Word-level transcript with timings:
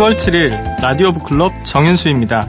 10월 0.00 0.16
7일 0.16 0.80
라디오 0.80 1.12
북클럽 1.12 1.52
정윤수입니다. 1.66 2.48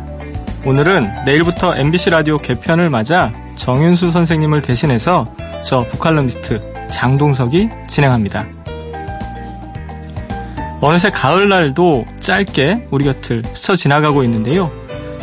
오늘은 0.66 1.26
내일부터 1.26 1.76
MBC 1.76 2.10
라디오 2.12 2.38
개편을 2.38 2.90
맞아 2.90 3.34
정윤수 3.58 4.12
선생님을 4.12 4.62
대신해서 4.62 5.26
저 5.62 5.86
북칼럼니스트 5.90 6.90
장동석이 6.90 7.68
진행합니다. 7.88 8.48
어느새 10.80 11.10
가을날도 11.10 12.06
짧게 12.22 12.88
우리 12.90 13.04
곁을 13.04 13.44
스쳐 13.54 13.76
지나가고 13.76 14.23
있는데요. 14.23 14.72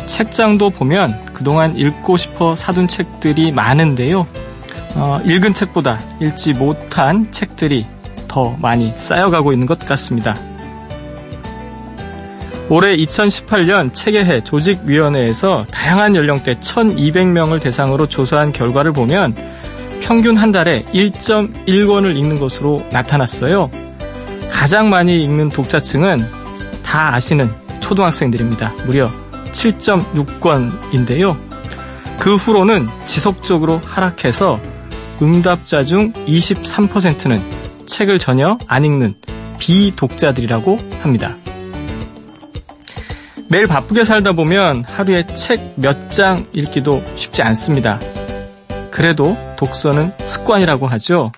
책장도 0.05 0.69
보면 0.69 1.33
그동안 1.33 1.75
읽고 1.75 2.17
싶어 2.17 2.55
사둔 2.55 2.87
책들이 2.87 3.51
많은데요. 3.51 4.27
어, 4.93 5.19
읽은 5.25 5.55
책보다 5.55 5.97
읽지 6.21 6.53
못한 6.53 7.31
책들이 7.31 7.87
더 8.27 8.55
많이 8.61 8.93
쌓여가고 8.97 9.51
있는 9.51 9.65
것 9.65 9.79
같습니다. 9.79 10.35
올해 12.69 12.95
2018년 12.97 13.91
책의 13.93 14.25
해 14.25 14.41
조직위원회에서 14.43 15.65
다양한 15.71 16.15
연령대 16.15 16.53
1200명을 16.55 17.59
대상으로 17.59 18.07
조사한 18.07 18.53
결과를 18.53 18.91
보면 18.93 19.35
평균 20.01 20.37
한 20.37 20.51
달에 20.51 20.85
1.1권을 20.93 22.15
읽는 22.15 22.39
것으로 22.39 22.85
나타났어요. 22.91 23.71
가장 24.51 24.89
많이 24.89 25.23
읽는 25.23 25.49
독자층은 25.49 26.23
다 26.83 27.15
아시는 27.15 27.51
초등학생들입니다. 27.79 28.73
무려 28.85 29.11
7.6권인데요. 29.51 31.37
그 32.19 32.35
후로는 32.35 32.87
지속적으로 33.05 33.81
하락해서 33.83 34.59
응답자 35.21 35.83
중 35.83 36.13
23%는 36.13 37.41
책을 37.87 38.19
전혀 38.19 38.59
안 38.67 38.85
읽는 38.85 39.15
비독자들이라고 39.57 40.77
합니다. 41.01 41.35
매일 43.49 43.65
바쁘게 43.67 44.03
살다 44.03 44.33
보면 44.33 44.85
하루에 44.87 45.25
책 45.25 45.73
몇 45.77 46.09
장 46.09 46.45
읽기도 46.53 47.03
쉽지 47.15 47.41
않습니다. 47.41 47.99
그래도 48.91 49.37
독서는 49.57 50.11
습관이라고 50.25 50.87
하죠. 50.87 51.31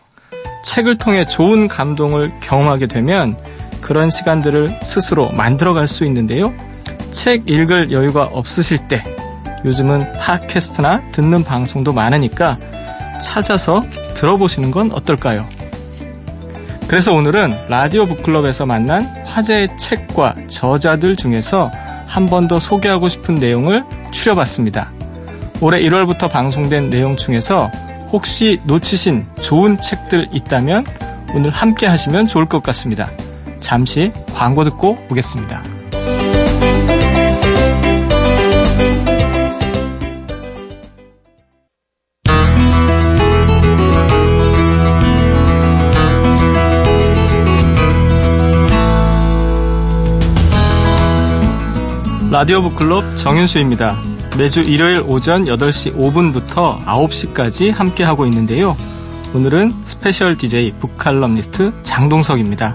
책을 0.65 0.97
통해 0.97 1.25
좋은 1.25 1.67
감동을 1.67 2.31
경험하게 2.41 2.87
되면 2.87 3.35
그런 3.81 4.09
시간들을 4.09 4.79
스스로 4.83 5.29
만들어갈 5.31 5.87
수 5.87 6.05
있는데요. 6.05 6.53
책 7.11 7.49
읽을 7.49 7.91
여유가 7.91 8.23
없으실 8.23 8.87
때 8.87 9.03
요즘은 9.65 10.13
팟캐스트나 10.13 11.11
듣는 11.11 11.43
방송도 11.43 11.93
많으니까 11.93 12.57
찾아서 13.21 13.83
들어보시는 14.15 14.71
건 14.71 14.91
어떨까요? 14.91 15.47
그래서 16.87 17.13
오늘은 17.13 17.53
라디오 17.69 18.05
북클럽에서 18.05 18.65
만난 18.65 19.03
화제의 19.25 19.77
책과 19.77 20.35
저자들 20.49 21.15
중에서 21.15 21.71
한 22.11 22.25
번 22.25 22.47
더 22.49 22.59
소개하고 22.59 23.07
싶은 23.07 23.35
내용을 23.35 23.83
추려봤습니다. 24.11 24.91
올해 25.61 25.79
1월부터 25.79 26.29
방송된 26.29 26.89
내용 26.89 27.15
중에서 27.15 27.71
혹시 28.11 28.59
놓치신 28.65 29.25
좋은 29.39 29.79
책들 29.79 30.27
있다면 30.33 30.85
오늘 31.33 31.51
함께 31.51 31.87
하시면 31.87 32.27
좋을 32.27 32.45
것 32.47 32.61
같습니다. 32.63 33.09
잠시 33.59 34.11
광고 34.35 34.65
듣고 34.65 34.97
오겠습니다. 35.09 35.63
라디오 52.31 52.61
북클럽 52.61 53.17
정윤수입니다. 53.17 54.01
매주 54.37 54.61
일요일 54.61 55.03
오전 55.05 55.43
8시 55.43 55.93
5분부터 55.97 56.81
9시까지 56.85 57.73
함께하고 57.73 58.25
있는데요. 58.27 58.77
오늘은 59.35 59.73
스페셜 59.83 60.37
DJ 60.37 60.71
북칼럼니스트 60.79 61.73
장동석입니다. 61.83 62.73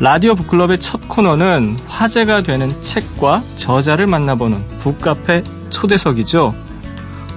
라디오 0.00 0.34
북클럽의 0.34 0.80
첫 0.80 1.06
코너는 1.06 1.78
화제가 1.86 2.42
되는 2.42 2.82
책과 2.82 3.44
저자를 3.54 4.08
만나보는 4.08 4.66
북카페 4.80 5.44
초대석이죠. 5.70 6.52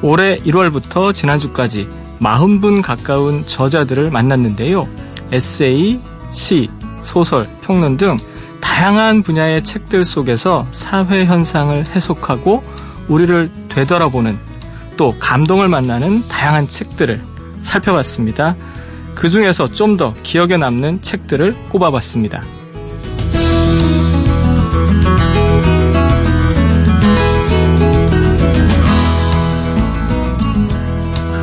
올해 0.02 0.40
1월부터 0.40 1.14
지난주까지 1.14 1.88
40분 2.20 2.82
가까운 2.82 3.46
저자들을 3.46 4.10
만났는데요. 4.10 4.88
에세이, 5.32 6.00
시, 6.32 6.68
소설, 7.04 7.48
평론 7.62 7.96
등 7.96 8.18
다양한 8.66 9.22
분야의 9.22 9.64
책들 9.64 10.04
속에서 10.04 10.68
사회 10.72 11.26
현상을 11.26 11.86
해석하고 11.96 12.64
우리를 13.08 13.50
되돌아보는 13.70 14.38
또 14.98 15.16
감동을 15.20 15.70
만나는 15.70 16.28
다양한 16.28 16.68
책들을 16.68 17.22
살펴봤습니다. 17.62 18.56
그 19.14 19.30
중에서 19.30 19.72
좀 19.72 19.98
더 19.98 20.14
기억에 20.24 20.58
남는 20.58 21.04
책들을 21.04 21.56
꼽아봤습니다. 21.70 22.44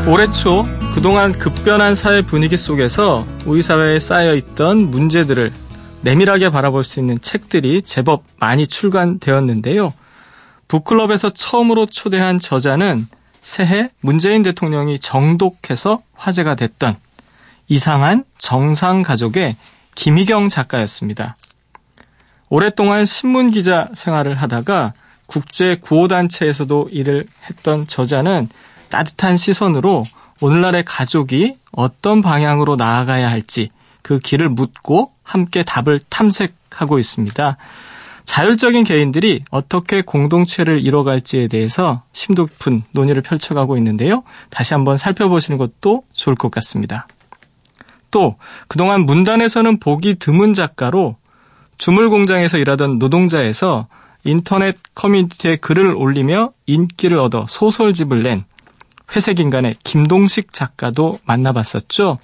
올해 0.08 0.30
초 0.32 0.64
그동안 0.92 1.32
급변한 1.32 1.94
사회 1.94 2.20
분위기 2.20 2.58
속에서 2.58 3.24
우리 3.46 3.62
사회에 3.62 3.98
쌓여있던 4.00 4.90
문제들을 4.90 5.52
내밀하게 6.02 6.50
바라볼 6.50 6.84
수 6.84 7.00
있는 7.00 7.18
책들이 7.20 7.80
제법 7.82 8.24
많이 8.38 8.66
출간되었는데요. 8.66 9.92
북클럽에서 10.68 11.30
처음으로 11.30 11.86
초대한 11.86 12.38
저자는 12.38 13.06
새해 13.40 13.90
문재인 14.00 14.42
대통령이 14.42 14.98
정독해서 14.98 16.02
화제가 16.14 16.54
됐던 16.54 16.96
이상한 17.68 18.24
정상 18.38 19.02
가족의 19.02 19.56
김희경 19.94 20.48
작가였습니다. 20.48 21.36
오랫동안 22.48 23.04
신문 23.04 23.50
기자 23.50 23.88
생활을 23.94 24.34
하다가 24.34 24.92
국제 25.26 25.76
구호단체에서도 25.76 26.88
일을 26.90 27.26
했던 27.48 27.86
저자는 27.86 28.48
따뜻한 28.90 29.36
시선으로 29.36 30.04
오늘날의 30.40 30.84
가족이 30.84 31.56
어떤 31.72 32.20
방향으로 32.20 32.76
나아가야 32.76 33.30
할지 33.30 33.70
그 34.02 34.18
길을 34.18 34.48
묻고 34.48 35.12
함께 35.22 35.62
답을 35.62 36.00
탐색하고 36.08 36.98
있습니다. 36.98 37.56
자율적인 38.24 38.84
개인들이 38.84 39.42
어떻게 39.50 40.02
공동체를 40.02 40.84
이뤄갈지에 40.84 41.48
대해서 41.48 42.02
심도 42.12 42.46
깊은 42.46 42.84
논의를 42.92 43.22
펼쳐가고 43.22 43.76
있는데요. 43.78 44.22
다시 44.50 44.74
한번 44.74 44.96
살펴보시는 44.96 45.58
것도 45.58 46.04
좋을 46.12 46.36
것 46.36 46.50
같습니다. 46.50 47.08
또 48.10 48.36
그동안 48.68 49.06
문단에서는 49.06 49.80
보기 49.80 50.16
드문 50.16 50.54
작가로 50.54 51.16
주물 51.78 52.10
공장에서 52.10 52.58
일하던 52.58 52.98
노동자에서 52.98 53.88
인터넷 54.24 54.76
커뮤니티에 54.94 55.56
글을 55.56 55.94
올리며 55.96 56.52
인기를 56.66 57.18
얻어 57.18 57.46
소설집을 57.48 58.22
낸 58.22 58.44
회색 59.16 59.40
인간의 59.40 59.76
김동식 59.82 60.52
작가도 60.52 61.18
만나봤었죠. 61.24 62.18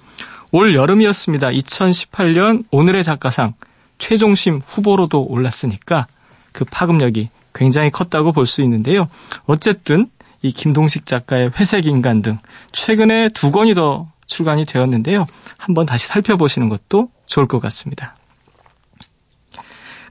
올 0.51 0.75
여름이었습니다. 0.75 1.49
2018년 1.49 2.63
오늘의 2.71 3.03
작가상 3.03 3.53
최종심 3.97 4.61
후보로도 4.65 5.23
올랐으니까 5.23 6.07
그 6.51 6.65
파급력이 6.65 7.29
굉장히 7.53 7.91
컸다고 7.91 8.31
볼 8.31 8.47
수 8.47 8.61
있는데요. 8.61 9.07
어쨌든 9.45 10.09
이 10.41 10.51
김동식 10.51 11.05
작가의 11.05 11.51
회색 11.59 11.85
인간 11.85 12.21
등 12.21 12.39
최근에 12.71 13.29
두 13.33 13.51
권이 13.51 13.73
더 13.73 14.11
출간이 14.25 14.65
되었는데요. 14.65 15.25
한번 15.57 15.85
다시 15.85 16.07
살펴보시는 16.07 16.69
것도 16.69 17.09
좋을 17.25 17.47
것 17.47 17.59
같습니다. 17.59 18.15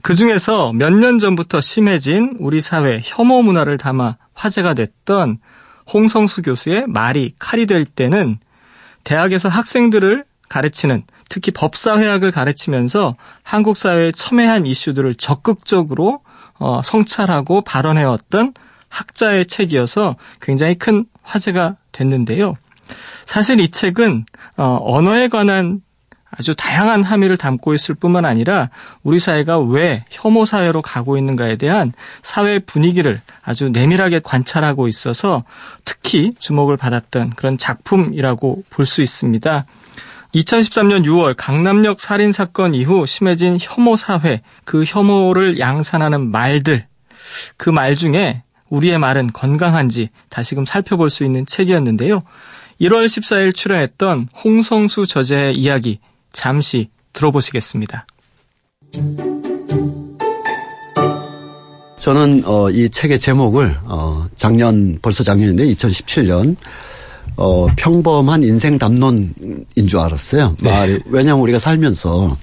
그 0.02 0.14
중에서 0.14 0.72
몇 0.72 0.92
년 0.92 1.18
전부터 1.18 1.60
심해진 1.60 2.34
우리 2.38 2.60
사회 2.60 3.00
혐오 3.02 3.42
문화를 3.42 3.78
담아 3.78 4.16
화제가 4.34 4.74
됐던 4.74 5.38
홍성수 5.92 6.42
교수의 6.42 6.84
말이 6.86 7.34
칼이 7.38 7.66
될 7.66 7.84
때는 7.84 8.38
대학에서 9.04 9.48
학생들을 9.48 10.24
가르치는 10.48 11.04
특히 11.28 11.52
법사회학을 11.52 12.30
가르치면서 12.30 13.16
한국 13.42 13.76
사회의 13.76 14.12
첨예한 14.12 14.66
이슈들을 14.66 15.14
적극적으로 15.14 16.20
어, 16.58 16.80
성찰하고 16.82 17.60
발언해왔던 17.62 18.54
학자의 18.88 19.46
책이어서 19.46 20.16
굉장히 20.40 20.74
큰 20.76 21.04
화제가 21.22 21.76
됐는데요. 21.92 22.54
사실 23.26 23.60
이 23.60 23.70
책은 23.70 24.24
어, 24.56 24.78
언어에 24.80 25.28
관한 25.28 25.82
아주 26.30 26.54
다양한 26.54 27.04
함의를 27.04 27.36
담고 27.36 27.74
있을 27.74 27.94
뿐만 27.94 28.24
아니라 28.24 28.68
우리 29.02 29.18
사회가 29.18 29.60
왜 29.60 30.04
혐오 30.10 30.44
사회로 30.44 30.82
가고 30.82 31.16
있는가에 31.16 31.56
대한 31.56 31.92
사회 32.22 32.58
분위기를 32.58 33.20
아주 33.42 33.70
내밀하게 33.70 34.20
관찰하고 34.22 34.88
있어서 34.88 35.44
특히 35.84 36.32
주목을 36.38 36.76
받았던 36.76 37.30
그런 37.30 37.56
작품이라고 37.56 38.64
볼 38.68 38.86
수 38.86 39.00
있습니다. 39.02 39.64
2013년 40.34 41.04
6월 41.06 41.34
강남역 41.36 42.00
살인 42.00 42.32
사건 42.32 42.74
이후 42.74 43.06
심해진 43.06 43.56
혐오 43.60 43.96
사회, 43.96 44.42
그 44.64 44.84
혐오를 44.86 45.58
양산하는 45.58 46.30
말들, 46.30 46.86
그 47.56 47.70
말 47.70 47.96
중에 47.96 48.42
우리의 48.68 48.98
말은 48.98 49.32
건강한지 49.32 50.10
다시금 50.28 50.66
살펴볼 50.66 51.08
수 51.08 51.24
있는 51.24 51.46
책이었는데요. 51.46 52.22
1월 52.80 53.06
14일 53.06 53.54
출연했던 53.54 54.28
홍성수 54.44 55.06
저자의 55.06 55.56
이야기 55.56 56.00
잠시 56.32 56.90
들어보시겠습니다. 57.12 58.06
저는 61.98 62.42
어, 62.46 62.70
이 62.70 62.88
책의 62.88 63.18
제목을 63.18 63.76
어, 63.84 64.26
작년 64.34 64.98
벌써 65.02 65.24
작년인데 65.24 65.66
2017년 65.66 66.56
어, 67.36 67.66
평범한 67.76 68.42
인생 68.42 68.78
담론인 68.78 69.64
줄 69.86 69.98
알았어요. 69.98 70.56
네. 70.62 70.70
말이 70.70 70.98
왜냐하면 71.06 71.42
우리가 71.42 71.58
살면서 71.58 72.36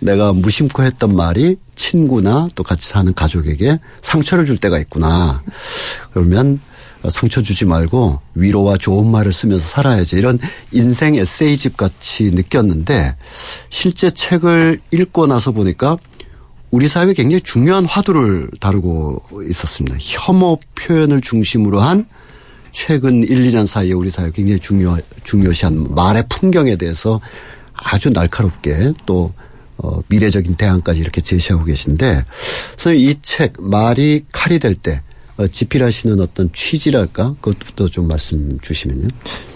내가 0.00 0.32
무심코 0.32 0.82
했던 0.84 1.14
말이 1.16 1.56
친구나 1.74 2.48
또 2.54 2.62
같이 2.62 2.88
사는 2.88 3.12
가족에게 3.14 3.80
상처를 4.00 4.46
줄 4.46 4.58
때가 4.58 4.78
있구나. 4.78 5.42
그러면 6.12 6.60
상처 7.10 7.42
주지 7.42 7.64
말고 7.64 8.20
위로와 8.34 8.76
좋은 8.76 9.10
말을 9.10 9.32
쓰면서 9.32 9.64
살아야지 9.64 10.16
이런 10.16 10.38
인생 10.72 11.14
에세이집 11.14 11.76
같이 11.76 12.30
느꼈는데 12.32 13.16
실제 13.70 14.10
책을 14.10 14.80
읽고 14.90 15.26
나서 15.26 15.52
보니까 15.52 15.96
우리 16.70 16.86
사회에 16.88 17.14
굉장히 17.14 17.40
중요한 17.40 17.84
화두를 17.86 18.50
다루고 18.60 19.42
있었습니다. 19.48 19.96
혐오 20.00 20.58
표현을 20.74 21.20
중심으로 21.20 21.80
한 21.80 22.06
최근 22.72 23.22
1, 23.22 23.50
2년 23.50 23.66
사이에 23.66 23.92
우리 23.92 24.10
사회에 24.10 24.30
굉장히 24.34 24.60
중요, 24.60 24.98
중요시한 25.24 25.94
말의 25.94 26.24
풍경에 26.28 26.76
대해서 26.76 27.20
아주 27.72 28.10
날카롭게 28.10 28.92
또 29.06 29.32
어, 29.78 30.00
미래적인 30.08 30.56
대안까지 30.56 30.98
이렇게 30.98 31.20
제시하고 31.20 31.64
계신데, 31.64 32.24
선생님 32.76 33.08
이 33.08 33.14
책 33.22 33.54
말이 33.58 34.24
칼이 34.32 34.58
될때 34.58 34.90
어, 34.92 35.07
집필하시는 35.46 36.20
어떤 36.20 36.50
취지랄까 36.52 37.34
그것부터 37.40 37.86
좀 37.86 38.08
말씀 38.08 38.58
주시면요. 38.60 39.06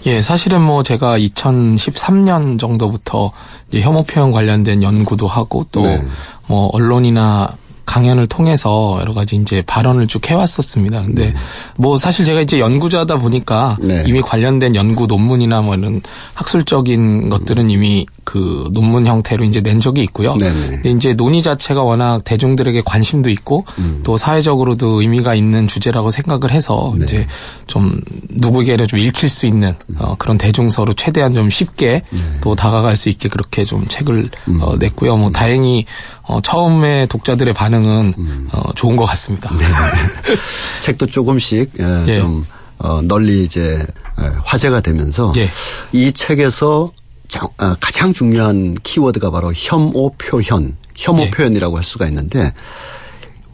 예, 0.05 0.21
사실은 0.21 0.61
뭐 0.61 0.83
제가 0.83 1.17
2013년 1.17 2.57
정도부터 2.57 3.31
이제 3.69 3.81
혐오 3.81 4.03
표현 4.03 4.31
관련된 4.31 4.81
연구도 4.81 5.27
하고 5.27 5.65
또뭐 5.71 5.87
네. 5.87 6.07
언론이나 6.47 7.57
강연을 7.85 8.27
통해서 8.27 8.97
여러 9.01 9.13
가지 9.13 9.35
이제 9.35 9.61
발언을 9.65 10.07
쭉 10.07 10.29
해왔었습니다. 10.29 11.01
근데 11.01 11.27
음. 11.27 11.35
뭐 11.77 11.97
사실 11.97 12.25
제가 12.25 12.41
이제 12.41 12.59
연구자다 12.59 13.17
보니까 13.17 13.77
네. 13.81 14.03
이미 14.07 14.21
관련된 14.21 14.75
연구 14.75 15.05
논문이나 15.05 15.61
뭐 15.61 15.75
이런 15.75 16.01
학술적인 16.33 17.29
것들은 17.29 17.69
이미 17.69 18.05
그 18.23 18.69
논문 18.71 19.05
형태로 19.05 19.43
이제 19.43 19.61
낸 19.61 19.79
적이 19.79 20.01
있고요. 20.03 20.35
네네. 20.37 20.67
근데 20.69 20.91
이제 20.91 21.13
논의 21.13 21.41
자체가 21.41 21.83
워낙 21.83 22.23
대중들에게 22.23 22.81
관심도 22.85 23.29
있고 23.29 23.65
음. 23.79 24.01
또 24.03 24.17
사회적으로도 24.17 25.01
의미가 25.01 25.35
있는 25.35 25.67
주제라고 25.67 26.09
생각을 26.09 26.51
해서 26.51 26.93
네. 26.97 27.03
이제 27.03 27.27
좀 27.67 27.99
누구에게나 28.29 28.85
좀 28.85 28.99
읽힐 28.99 29.29
수 29.29 29.45
있는 29.45 29.73
어, 29.97 30.15
그런 30.17 30.37
대중서로 30.37 30.93
최대한 30.93 31.33
좀 31.33 31.49
쉽게 31.49 32.03
네. 32.09 32.19
또 32.41 32.55
다가갈 32.55 32.95
수 32.95 33.09
있게 33.09 33.29
그렇게 33.29 33.65
좀 33.65 33.85
책을 33.87 34.29
음. 34.47 34.61
어, 34.61 34.77
냈고요. 34.77 35.17
뭐 35.17 35.29
다행히 35.31 35.85
어, 36.21 36.39
처음에 36.41 37.05
독자들의 37.07 37.53
반응 37.53 37.72
은 37.81 38.13
음. 38.17 38.49
어, 38.51 38.73
좋은 38.73 38.95
것 38.95 39.05
같습니다. 39.05 39.51
네. 39.55 39.65
책도 40.81 41.07
조금씩 41.07 41.71
예, 41.79 42.05
예. 42.07 42.19
좀 42.19 42.45
어, 42.77 43.01
널리 43.01 43.43
이제 43.43 43.85
예, 44.19 44.31
화제가 44.43 44.81
되면서 44.81 45.33
예. 45.37 45.49
이 45.91 46.11
책에서 46.11 46.91
아, 47.57 47.75
가장 47.79 48.13
중요한 48.13 48.75
키워드가 48.83 49.31
바로 49.31 49.51
혐오 49.55 50.11
표현, 50.17 50.75
혐오 50.95 51.23
예. 51.23 51.31
표현이라고 51.31 51.77
할 51.77 51.83
수가 51.83 52.07
있는데 52.07 52.53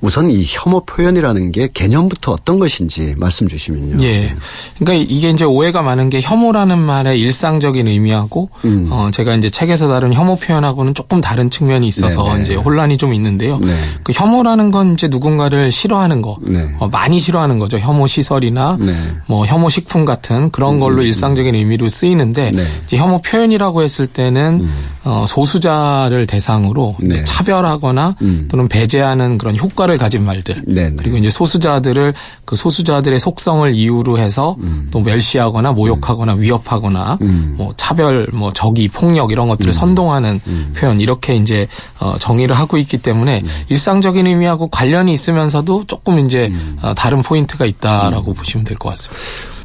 우선 0.02 0.30
이 0.30 0.46
혐오 0.48 0.82
표현이라는 0.86 1.52
게 1.52 1.70
개념부터 1.74 2.32
어떤 2.32 2.58
것인지 2.58 3.16
말씀 3.18 3.48
주시면요. 3.48 4.04
예. 4.04 4.34
그러니까 4.78 5.06
이게 5.10 5.30
이제 5.30 5.44
오해가 5.44 5.82
많은 5.82 6.10
게 6.10 6.22
혐오라는 6.22 6.78
말의 6.78 7.20
일상적인 7.20 7.88
의미하고 7.88 8.50
음. 8.64 8.88
어 8.92 9.10
제가 9.12 9.36
이제 9.36 9.50
책에서 9.50 9.90
다룬 9.90 10.14
혐오 10.14 10.38
표현하고는 10.38 10.94
조금 10.94 11.20
다른 11.20 11.50
측면이 11.50 11.88
있어서 11.88 12.24
네네. 12.24 12.36
네. 12.38 12.44
이제 12.44 12.56
혼란이 12.56 12.98
좀 12.98 13.14
있는데요. 13.14 13.58
네. 13.60 13.74
그 14.04 14.14
혐오라는 14.14 14.72
건 14.72 14.94
이제 14.94 15.10
누군가를 15.10 15.72
싫어하는 15.72 16.22
거, 16.22 16.38
네. 16.42 16.70
어 16.80 16.88
많이 16.88 17.20
싫어하는 17.20 17.60
거죠. 17.60 17.78
혐오 17.78 18.08
시설이나 18.08 18.78
네. 18.80 18.94
뭐 19.28 19.46
혐오 19.46 19.70
식품 19.70 20.06
같은 20.06 20.50
그런 20.52 20.76
음, 20.76 20.80
걸로 20.80 21.02
음. 21.02 21.08
일상적인 21.08 21.56
의미로 21.56 21.90
쓰이는데 21.90 22.52
네. 22.52 22.66
이제 22.86 22.96
혐오 22.96 23.22
표현이라고 23.22 23.82
했을 23.82 24.08
때는 24.08 24.62
음. 24.62 24.70
어 25.04 25.26
소수자를 25.28 26.26
대상으로 26.26 26.96
네. 27.02 27.24
차별하거나 27.26 28.16
음. 28.22 28.48
또는 28.50 28.70
배제하는 28.70 29.38
그런 29.38 29.58
효과 29.58 29.89
효과를 29.90 29.98
가진 29.98 30.24
말들 30.24 30.62
네네. 30.68 30.96
그리고 30.98 31.18
이제 31.18 31.30
소수자들을 31.30 32.14
그 32.46 32.56
소수자들의 32.56 33.20
속성을 33.20 33.74
이유로 33.74 34.20
해서 34.20 34.56
음. 34.62 34.88
또 34.92 35.00
멸시하거나 35.00 35.72
모욕하거나 35.72 36.34
음. 36.34 36.42
위협하거나 36.42 37.18
음. 37.22 37.56
뭐 37.58 37.74
차별 37.76 38.28
뭐 38.32 38.54
적이 38.54 38.88
폭력 38.88 39.32
이런 39.32 39.48
것들을 39.48 39.70
음. 39.70 39.74
선동하는 39.74 40.40
음. 40.48 40.74
표현 40.78 41.02
이렇게 41.02 41.36
이제 41.36 41.68
어 42.00 42.18
정의를 42.20 42.56
하고 42.56 42.78
있기 42.78 43.00
때문에 43.00 43.42
음. 43.42 43.48
일상적인 43.70 44.28
의미하고 44.28 44.68
관련이 44.68 45.12
있으면서도 45.12 45.86
조금 45.88 46.20
이제 46.26 46.52
어 46.82 46.94
다른 46.94 47.22
포인트가 47.22 47.66
있다라고 47.66 48.34
보시면 48.34 48.64
될 48.66 48.78
것 48.78 48.90
같습니다. 48.90 49.20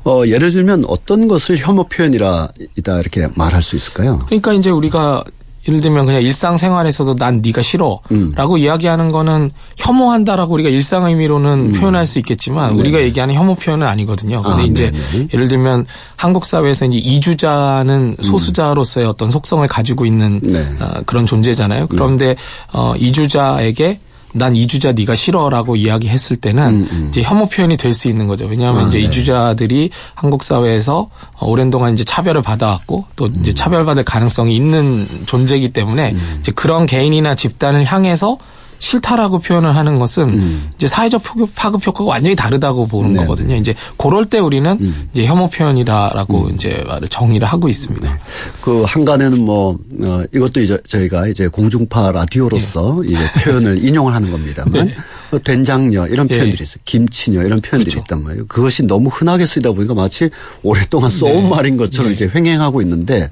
어, 0.06 0.22
예를 0.26 0.50
들면 0.50 0.84
어떤 0.88 1.28
것을 1.28 1.56
혐오 1.56 1.84
표현이라 1.84 2.48
이다 2.76 3.00
이렇게 3.00 3.28
말할 3.36 3.62
수 3.62 3.76
있을까요? 3.76 4.18
그러니까 4.26 4.52
이제 4.52 4.68
우리가 4.68 5.24
예를 5.68 5.80
들면 5.80 6.06
그냥 6.06 6.22
일상생활에서도 6.22 7.16
난 7.16 7.40
네가 7.42 7.62
싫어라고 7.62 8.02
음. 8.12 8.58
이야기하는 8.58 9.12
거는 9.12 9.50
혐오한다라고 9.78 10.54
우리가 10.54 10.68
일상 10.68 11.06
의미로는 11.06 11.50
음. 11.50 11.72
표현할 11.72 12.06
수 12.06 12.18
있겠지만 12.18 12.72
네. 12.72 12.80
우리가 12.80 13.00
얘기하는 13.00 13.34
혐오 13.34 13.54
표현은 13.54 13.86
아니거든요. 13.86 14.42
근데 14.42 14.62
아, 14.62 14.64
이제 14.64 14.90
네네. 14.90 15.28
예를 15.32 15.48
들면 15.48 15.86
한국 16.16 16.44
사회에서 16.44 16.86
이제 16.86 16.98
이주자는 16.98 18.16
음. 18.18 18.22
소수자로서의 18.22 19.06
어떤 19.06 19.30
속성을 19.30 19.66
가지고 19.68 20.06
있는 20.06 20.40
네. 20.42 20.66
어, 20.80 21.00
그런 21.06 21.26
존재잖아요. 21.26 21.86
그런데 21.88 22.28
네. 22.28 22.36
어, 22.72 22.94
이주자에게 22.96 23.98
난 24.36 24.56
이주자 24.56 24.92
네가 24.92 25.14
싫어라고 25.14 25.76
이야기했을 25.76 26.36
때는 26.36 26.66
음, 26.66 26.88
음. 26.90 27.06
이제 27.08 27.22
혐오 27.22 27.46
표현이 27.46 27.76
될 27.76 27.94
수 27.94 28.08
있는 28.08 28.26
거죠. 28.26 28.46
왜냐하면 28.46 28.84
아, 28.84 28.88
이제 28.88 28.98
네. 28.98 29.04
이주자들이 29.04 29.90
한국 30.14 30.42
사회에서 30.42 31.08
오랜 31.40 31.70
동안 31.70 31.92
이제 31.92 32.02
차별을 32.02 32.42
받아왔고 32.42 33.04
또 33.14 33.26
이제 33.26 33.52
음. 33.52 33.54
차별받을 33.54 34.02
가능성이 34.02 34.56
있는 34.56 35.06
존재이기 35.26 35.72
때문에 35.72 36.10
음. 36.12 36.36
이제 36.40 36.50
그런 36.52 36.86
개인이나 36.86 37.36
집단을 37.36 37.84
향해서 37.84 38.36
싫다라고 38.84 39.38
표현을 39.38 39.74
하는 39.74 39.98
것은 39.98 40.28
음. 40.28 40.70
이제 40.76 40.86
사회적 40.86 41.22
파급 41.54 41.86
효과가 41.86 42.10
완전히 42.10 42.36
다르다고 42.36 42.86
보는 42.86 43.14
네. 43.14 43.20
거거든요. 43.20 43.56
이제 43.56 43.74
그럴 43.96 44.26
때 44.26 44.38
우리는 44.38 44.78
음. 44.78 45.08
이제 45.10 45.24
혐오 45.24 45.48
표현이다라고 45.48 46.46
음. 46.46 46.54
이제 46.54 46.84
말을 46.86 47.08
정의를 47.08 47.48
하고 47.48 47.68
있습니다. 47.68 48.12
네. 48.12 48.18
그 48.60 48.82
한간에는 48.82 49.42
뭐 49.42 49.78
어, 50.04 50.22
이것도 50.34 50.60
이제 50.60 50.78
저희가 50.86 51.28
이제 51.28 51.48
공중파 51.48 52.12
라디오로서 52.12 53.00
네. 53.06 53.12
이제 53.12 53.44
표현을 53.44 53.82
인용을 53.82 54.14
하는 54.14 54.30
겁니다만 54.30 54.72
네. 54.72 54.82
뭐 54.82 54.92
된장녀 55.38 56.06
이런 56.06 56.28
예. 56.30 56.36
표현들이 56.36 56.62
있어요. 56.62 56.76
김치녀 56.84 57.42
이런 57.42 57.60
표현들이 57.60 57.90
그렇죠. 57.90 58.00
있단 58.00 58.22
말이에요. 58.22 58.46
그것이 58.46 58.84
너무 58.84 59.08
흔하게 59.08 59.46
쓰이다 59.46 59.72
보니까 59.72 59.94
마치 59.94 60.30
오랫동안 60.62 61.10
써온 61.10 61.44
네. 61.44 61.48
말인 61.48 61.76
것처럼 61.76 62.10
네. 62.10 62.14
이제 62.14 62.30
횡행하고 62.32 62.82
있는데 62.82 63.30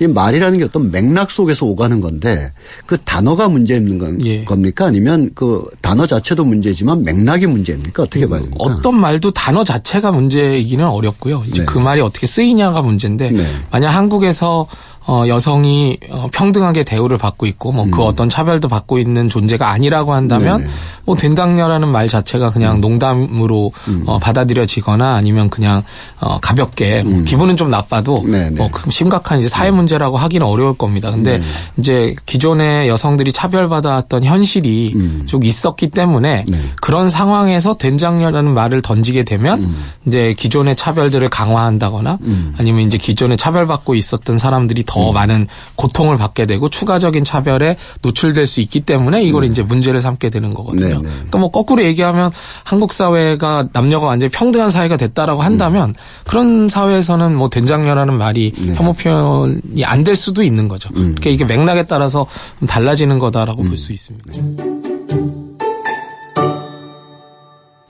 이 0.00 0.06
말이라는 0.06 0.58
게 0.58 0.64
어떤 0.64 0.90
맥락 0.90 1.30
속에서 1.30 1.66
오가는 1.66 2.00
건데 2.00 2.50
그 2.86 2.98
단어가 2.98 3.48
문제 3.48 3.76
있는 3.76 3.98
건, 3.98 4.24
예. 4.24 4.44
겁니까? 4.44 4.86
아니면 4.86 5.30
그 5.34 5.64
단어 5.80 6.06
자체도 6.06 6.44
문제지만 6.44 7.02
맥락이 7.04 7.46
문제입니까? 7.46 8.04
어떻게 8.04 8.26
봐야 8.26 8.40
됩니까? 8.40 8.64
어떤 8.64 9.00
말도 9.00 9.30
단어 9.30 9.64
자체가 9.64 10.12
문제이기는 10.12 10.84
어렵고요. 10.84 11.44
이제 11.48 11.60
네. 11.60 11.66
그 11.66 11.78
말이 11.78 12.00
어떻게 12.00 12.26
쓰이냐가 12.26 12.82
문제인데 12.82 13.30
네. 13.30 13.46
만약 13.70 13.90
한국에서 13.90 14.66
어, 15.06 15.24
여성이 15.26 15.98
어, 16.10 16.28
평등하게 16.32 16.84
대우를 16.84 17.18
받고 17.18 17.46
있고 17.46 17.72
뭐그 17.72 18.02
음. 18.02 18.06
어떤 18.06 18.28
차별도 18.28 18.68
받고 18.68 18.98
있는 18.98 19.28
존재가 19.28 19.68
아니라고 19.68 20.12
한다면 20.12 20.58
네네. 20.58 20.70
뭐 21.04 21.16
된당녀라는 21.16 21.88
말 21.88 22.08
자체가 22.08 22.50
그냥 22.50 22.76
음. 22.76 22.80
농담으로 22.80 23.72
음. 23.88 24.04
어, 24.06 24.18
받아들여지거나 24.18 25.14
아니면 25.14 25.50
그냥 25.50 25.82
어, 26.20 26.38
가볍게 26.40 27.02
뭐 27.02 27.18
음. 27.18 27.24
기분은 27.24 27.56
좀 27.56 27.68
나빠도 27.68 28.22
네네. 28.24 28.50
뭐 28.50 28.70
심각한 28.88 29.40
이제 29.40 29.48
사회 29.48 29.72
문제라고 29.72 30.16
하기는 30.18 30.46
어려울 30.46 30.74
겁니다. 30.74 31.10
근데 31.10 31.38
네 31.38 31.44
이제 31.78 32.14
기존의 32.26 32.88
여성들이 32.88 33.32
차별받아왔던 33.32 34.22
현실이 34.22 34.92
음. 34.94 35.22
좀 35.26 35.42
있었기 35.42 35.90
때문에 35.90 36.44
네. 36.48 36.60
그런 36.80 37.10
상황에서 37.10 37.74
된장녀라는 37.74 38.54
말을 38.54 38.82
던지게 38.82 39.24
되면 39.24 39.64
음. 39.64 39.84
이제 40.06 40.34
기존의 40.34 40.76
차별들을 40.76 41.28
강화한다거나 41.28 42.18
아니면 42.58 42.86
이제 42.86 42.98
기존에 42.98 43.36
차별받고 43.36 43.94
있었던 43.94 44.38
사람들이 44.38 44.84
더 44.92 45.08
음. 45.10 45.14
많은 45.14 45.46
고통을 45.76 46.18
받게 46.18 46.44
되고 46.44 46.68
추가적인 46.68 47.24
차별에 47.24 47.78
노출될 48.02 48.46
수 48.46 48.60
있기 48.60 48.80
때문에 48.80 49.22
이걸 49.22 49.42
네. 49.42 49.46
이제 49.48 49.62
문제를 49.62 50.02
삼게 50.02 50.28
되는 50.28 50.52
거거든요. 50.52 50.88
네, 50.88 50.94
네. 50.96 51.08
그러니까 51.14 51.38
뭐 51.38 51.50
거꾸로 51.50 51.82
얘기하면 51.82 52.30
한국 52.62 52.92
사회가 52.92 53.68
남녀가 53.72 54.06
완전히 54.06 54.30
평등한 54.30 54.70
사회가 54.70 54.98
됐다라고 54.98 55.40
한다면 55.40 55.90
음. 55.90 55.94
그런 56.26 56.68
사회에서는 56.68 57.34
뭐 57.34 57.48
된장녀라는 57.48 58.12
말이 58.18 58.52
네. 58.58 58.74
혐오 58.74 58.92
표현이 58.92 59.84
안 59.84 60.02
될 60.02 60.16
수도 60.16 60.42
있는 60.42 60.66
거죠. 60.66 60.88
음. 60.96 61.14
그러니까 61.14 61.30
이게 61.30 61.44
맥락에 61.44 61.84
따라서 61.84 62.26
달라지는 62.66 63.20
거다라고 63.20 63.62
볼수 63.62 63.92
음. 63.92 63.94
있습니다. 63.94 64.32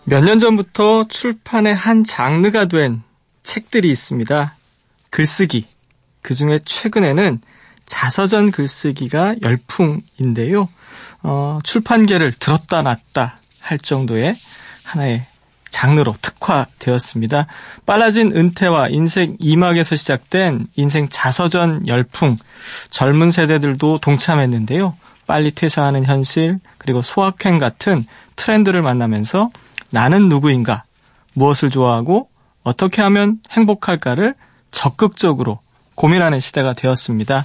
몇 0.05 0.21
년 0.25 0.39
전부터 0.39 1.05
출판의 1.09 1.75
한 1.75 2.05
장르가 2.05 2.67
된 2.67 3.03
책들이 3.43 3.91
있습니다. 3.91 4.55
글쓰기. 5.11 5.65
그 6.23 6.35
중에 6.35 6.59
최근에는 6.65 7.41
자서전 7.85 8.53
글쓰기가 8.53 9.35
열풍인데요. 9.43 10.69
어, 11.23 11.59
출판계를 11.63 12.33
들었다 12.33 12.83
놨다 12.83 13.39
할 13.61 13.79
정도의 13.79 14.37
하나의 14.85 15.27
장르로 15.71 16.15
특화되었습니다. 16.21 17.47
빨라진 17.87 18.37
은퇴와 18.37 18.89
인생 18.89 19.37
이막에서 19.41 19.97
시작된 19.97 20.67
인생 20.77 21.09
자서전 21.09 21.89
열풍, 21.89 22.37
젊은 22.91 23.33
세대들도 23.33 23.99
동참했는데요. 23.99 24.97
빨리 25.27 25.51
퇴사하는 25.51 26.05
현실, 26.05 26.61
그리고 26.79 27.01
소확행 27.01 27.59
같은 27.59 28.05
트렌드를 28.37 28.83
만나면서 28.83 29.51
나는 29.91 30.29
누구인가, 30.29 30.85
무엇을 31.33 31.71
좋아하고 31.71 32.29
어떻게 32.63 33.03
하면 33.03 33.41
행복할까를 33.51 34.35
적극적으로 34.71 35.61
고민하는 35.95 36.41
시대가 36.41 36.73
되었습니다. 36.73 37.45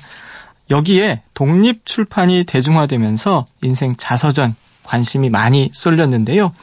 여기에 0.69 1.21
독립 1.33 1.85
출판이 1.85 2.43
대중화되면서 2.45 3.45
인생 3.61 3.95
자서전 3.95 4.55
관심이 4.83 5.29
많이 5.29 5.69
쏠렸는데요. 5.73 6.53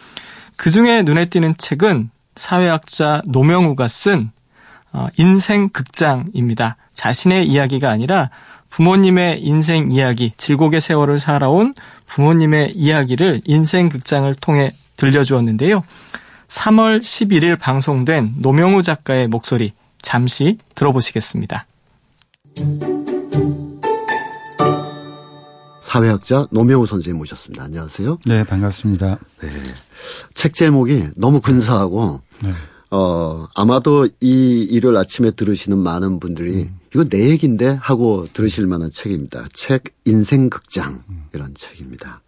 그 0.56 0.70
중에 0.70 1.02
눈에 1.02 1.26
띄는 1.26 1.56
책은 1.58 2.10
사회학자 2.36 3.22
노명우가 3.26 3.88
쓴 3.88 4.30
어, 4.92 5.08
인생 5.16 5.68
극장입니다. 5.70 6.76
자신의 6.92 7.48
이야기가 7.48 7.90
아니라 7.90 8.30
부모님의 8.70 9.40
인생 9.42 9.90
이야기, 9.92 10.32
질곡의 10.36 10.80
세월을 10.80 11.20
살아온 11.20 11.74
부모님의 12.06 12.72
이야기를 12.74 13.42
인생 13.44 13.88
극장을 13.88 14.32
통해 14.36 14.72
들려주었는데요. 14.96 15.82
3월 16.48 17.00
11일 17.00 17.58
방송된 17.58 18.34
노명우 18.38 18.82
작가의 18.82 19.28
목소리 19.28 19.72
잠시 20.00 20.58
들어보시겠습니다. 20.74 21.66
사회학자 25.80 26.48
노명우 26.50 26.86
선생님 26.86 27.18
모셨습니다. 27.18 27.62
안녕하세요. 27.64 28.18
네, 28.26 28.42
반갑습니다. 28.42 29.18
네. 29.40 29.48
책 30.34 30.54
제목이 30.54 31.10
너무 31.16 31.40
근사하고 31.40 32.20
네. 32.42 32.52
어, 32.90 33.46
아마도 33.54 34.08
이 34.20 34.66
일요일 34.68 34.96
아침에 34.96 35.30
들으시는 35.30 35.78
많은 35.78 36.18
분들이 36.18 36.64
음. 36.64 36.80
이거 36.92 37.04
내 37.04 37.30
얘기인데 37.30 37.78
하고 37.80 38.26
들으실 38.32 38.66
만한 38.66 38.90
책입니다. 38.90 39.46
책 39.52 39.84
인생극장 40.04 41.04
음. 41.08 41.26
이런 41.32 41.54
책입니다. 41.54 42.22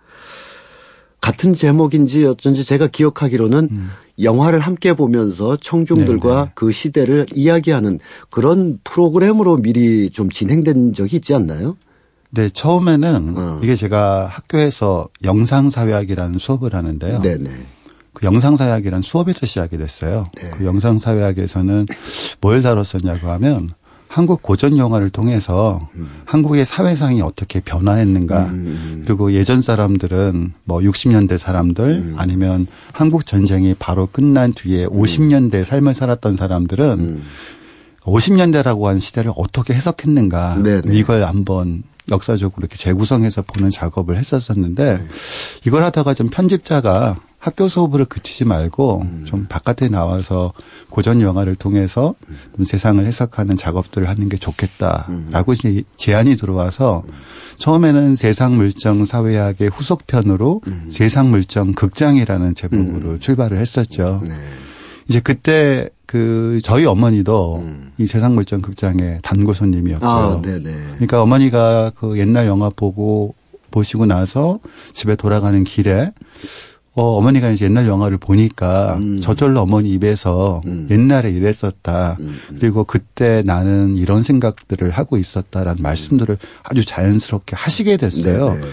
같은 1.26 1.54
제목인지 1.54 2.24
어쩐지 2.24 2.62
제가 2.64 2.86
기억하기로는 2.86 3.68
음. 3.72 3.90
영화를 4.22 4.60
함께 4.60 4.92
보면서 4.92 5.56
청중들과 5.56 6.28
네네. 6.28 6.44
네. 6.44 6.50
그 6.54 6.70
시대를 6.70 7.26
이야기하는 7.34 7.98
그런 8.30 8.78
프로그램으로 8.84 9.56
미리 9.56 10.08
좀 10.10 10.30
진행된 10.30 10.92
적이 10.94 11.16
있지 11.16 11.34
않나요? 11.34 11.76
네, 12.30 12.48
처음에는 12.48 13.34
어. 13.36 13.60
이게 13.60 13.74
제가 13.74 14.26
학교에서 14.26 15.08
영상사회학이라는 15.24 16.38
수업을 16.38 16.74
하는데요. 16.74 17.20
네네. 17.20 17.50
그 18.12 18.24
영상사회학이라는 18.24 19.02
수업에서 19.02 19.46
시작이 19.46 19.78
됐어요. 19.78 20.28
네. 20.40 20.50
그 20.50 20.64
영상사회학에서는 20.64 21.86
뭘 22.40 22.62
다뤘었냐고 22.62 23.30
하면 23.30 23.70
한국 24.08 24.42
고전 24.42 24.78
영화를 24.78 25.10
통해서 25.10 25.88
음. 25.94 26.08
한국의 26.24 26.64
사회상이 26.64 27.20
어떻게 27.22 27.60
변화했는가 27.60 28.44
음. 28.46 28.50
음, 28.50 28.56
음. 28.56 29.02
그리고 29.06 29.32
예전 29.32 29.62
사람들은 29.62 30.52
뭐 30.64 30.80
60년대 30.80 31.38
사람들 31.38 31.84
음. 31.84 32.14
아니면 32.16 32.66
한국 32.92 33.26
전쟁이 33.26 33.74
바로 33.78 34.06
끝난 34.10 34.52
뒤에 34.52 34.86
50년대 34.86 35.64
삶을 35.64 35.94
살았던 35.94 36.36
사람들은 36.36 37.22
50년대라고 38.02 38.84
하는 38.84 39.00
시대를 39.00 39.32
어떻게 39.36 39.74
해석했는가 39.74 40.62
네네. 40.62 40.96
이걸 40.96 41.24
한번 41.24 41.82
역사적으로 42.08 42.60
이렇게 42.60 42.76
재구성해서 42.76 43.42
보는 43.42 43.70
작업을 43.70 44.16
했었었는데 44.16 44.98
네. 44.98 45.06
이걸 45.64 45.82
하다가 45.82 46.14
좀 46.14 46.28
편집자가 46.28 47.16
학교 47.46 47.68
수업으로 47.68 48.06
그치지 48.06 48.44
말고 48.44 49.02
음. 49.02 49.24
좀 49.24 49.46
바깥에 49.48 49.88
나와서 49.88 50.52
고전 50.90 51.20
영화를 51.20 51.54
통해서 51.54 52.16
좀 52.56 52.64
세상을 52.64 53.06
해석하는 53.06 53.56
작업들을 53.56 54.08
하는 54.08 54.28
게 54.28 54.36
좋겠다라고 54.36 55.52
음. 55.52 55.82
제안이 55.96 56.36
들어와서 56.36 57.04
처음에는 57.58 58.16
세상 58.16 58.56
물정 58.56 59.04
사회학의 59.04 59.68
후속편으로 59.68 60.60
음. 60.66 60.88
세상 60.90 61.30
물정 61.30 61.74
극장이라는 61.74 62.56
제목으로 62.56 63.10
음. 63.10 63.20
출발을 63.20 63.58
했었죠. 63.58 64.20
네. 64.24 64.34
이제 65.08 65.20
그때 65.20 65.88
그 66.04 66.58
저희 66.64 66.84
어머니도 66.84 67.58
음. 67.62 67.92
이 67.96 68.08
세상 68.08 68.34
물정 68.34 68.60
극장의 68.60 69.20
단골 69.22 69.54
손님이었고요. 69.54 70.10
아, 70.10 70.40
그러니까 70.42 71.22
어머니가 71.22 71.92
그 71.94 72.18
옛날 72.18 72.48
영화 72.48 72.70
보고 72.70 73.36
보시고 73.70 74.06
나서 74.06 74.58
집에 74.94 75.14
돌아가는 75.14 75.62
길에 75.62 76.10
어, 76.96 77.18
어머니가 77.18 77.50
이제 77.50 77.66
옛날 77.66 77.86
영화를 77.86 78.16
보니까 78.16 78.96
음. 78.96 79.20
저절로 79.20 79.60
어머니 79.60 79.90
입에서 79.90 80.62
음. 80.64 80.88
옛날에 80.90 81.30
이랬었다. 81.30 82.16
음, 82.20 82.38
음. 82.50 82.56
그리고 82.58 82.84
그때 82.84 83.42
나는 83.44 83.96
이런 83.96 84.22
생각들을 84.22 84.90
하고 84.90 85.18
있었다라는 85.18 85.82
말씀들을 85.82 86.38
아주 86.62 86.84
자연스럽게 86.86 87.54
하시게 87.54 87.98
됐어요. 87.98 88.54
네네. 88.54 88.66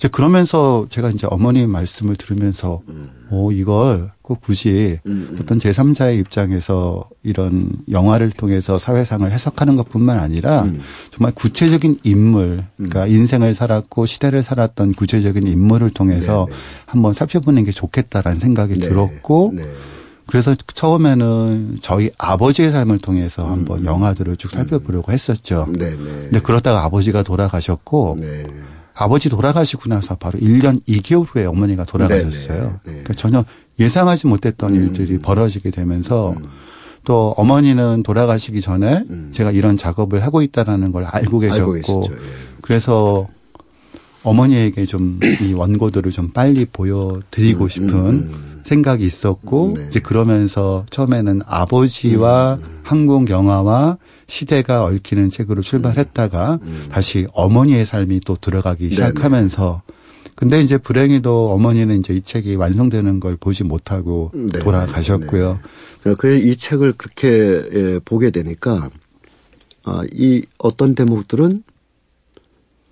이제 0.00 0.08
그러면서 0.08 0.86
제가 0.88 1.10
이제 1.10 1.26
어머니 1.30 1.66
말씀을 1.66 2.16
들으면서 2.16 2.80
음. 2.88 3.10
어, 3.28 3.52
이걸 3.52 4.10
꼭 4.22 4.40
굳이 4.40 4.98
음, 5.04 5.28
음. 5.32 5.38
어떤 5.38 5.58
제3자의 5.58 6.18
입장에서 6.18 7.06
이런 7.22 7.70
영화를 7.90 8.30
통해서 8.30 8.78
사회상을 8.78 9.30
해석하는 9.30 9.76
것 9.76 9.90
뿐만 9.90 10.18
아니라 10.18 10.62
음. 10.62 10.80
정말 11.10 11.34
구체적인 11.34 11.98
인물, 12.02 12.64
그러니까 12.78 13.04
음. 13.04 13.10
인생을 13.10 13.54
살았고 13.54 14.06
시대를 14.06 14.42
살았던 14.42 14.94
구체적인 14.94 15.46
인물을 15.46 15.90
통해서 15.90 16.46
네, 16.48 16.54
네. 16.54 16.60
한번 16.86 17.12
살펴보는 17.12 17.64
게 17.64 17.70
좋겠다라는 17.70 18.40
생각이 18.40 18.76
네. 18.76 18.88
들었고 18.88 19.52
네. 19.54 19.64
그래서 20.24 20.54
처음에는 20.54 21.80
저희 21.82 22.10
아버지의 22.16 22.72
삶을 22.72 23.00
통해서 23.00 23.44
음. 23.44 23.50
한번 23.50 23.84
영화들을 23.84 24.38
쭉 24.38 24.50
살펴보려고 24.50 25.12
했었죠. 25.12 25.66
네, 25.76 25.90
네. 25.90 25.96
근데 25.96 26.40
그러다가 26.40 26.84
아버지가 26.84 27.22
돌아가셨고 27.22 28.16
네. 28.18 28.46
아버지 29.00 29.30
돌아가시고 29.30 29.88
나서 29.88 30.14
바로 30.16 30.38
1년 30.38 30.82
2개월 30.86 31.26
후에 31.26 31.46
어머니가 31.46 31.84
돌아가셨어요. 31.84 32.62
네, 32.62 32.70
네. 32.70 32.78
그러니까 32.84 33.14
전혀 33.14 33.44
예상하지 33.78 34.26
못했던 34.26 34.74
음. 34.74 34.76
일들이 34.76 35.18
벌어지게 35.18 35.70
되면서 35.70 36.34
음. 36.36 36.46
또 37.04 37.30
어머니는 37.38 38.02
돌아가시기 38.02 38.60
전에 38.60 39.04
음. 39.08 39.30
제가 39.32 39.52
이런 39.52 39.78
작업을 39.78 40.22
하고 40.22 40.42
있다라는 40.42 40.92
걸 40.92 41.04
알고 41.04 41.38
계셨고 41.38 41.72
알고 41.74 42.04
예. 42.10 42.16
그래서 42.60 43.26
어머니에게 44.22 44.84
좀 44.84 45.18
이 45.40 45.54
원고들을 45.54 46.12
좀 46.12 46.30
빨리 46.30 46.66
보여드리고 46.66 47.64
음, 47.64 47.68
싶은 47.68 47.88
음, 47.94 48.30
음. 48.34 48.49
생각이 48.64 49.04
있었고 49.04 49.72
네. 49.74 49.86
이제 49.88 50.00
그러면서 50.00 50.84
처음에는 50.90 51.42
아버지와 51.46 52.58
한국 52.82 53.30
영화와 53.30 53.98
시대가 54.26 54.84
얽히는 54.84 55.30
책으로 55.30 55.62
출발했다가 55.62 56.60
다시 56.90 57.26
어머니의 57.32 57.86
삶이 57.86 58.20
또 58.20 58.36
들어가기 58.36 58.90
시작하면서 58.90 59.82
근데 60.40 60.62
이제 60.62 60.78
불행히도 60.78 61.52
어머니는 61.52 61.98
이제 61.98 62.14
이 62.14 62.22
책이 62.22 62.56
완성되는 62.56 63.20
걸 63.20 63.36
보지 63.36 63.62
못하고 63.62 64.30
네. 64.32 64.60
돌아가셨고요. 64.60 65.60
네. 66.04 66.14
그래 66.18 66.38
이 66.38 66.56
책을 66.56 66.94
그렇게 66.94 67.28
예, 67.28 68.00
보게 68.02 68.30
되니까 68.30 68.88
아, 69.84 70.02
이 70.12 70.42
어떤 70.56 70.94
대목들은 70.94 71.62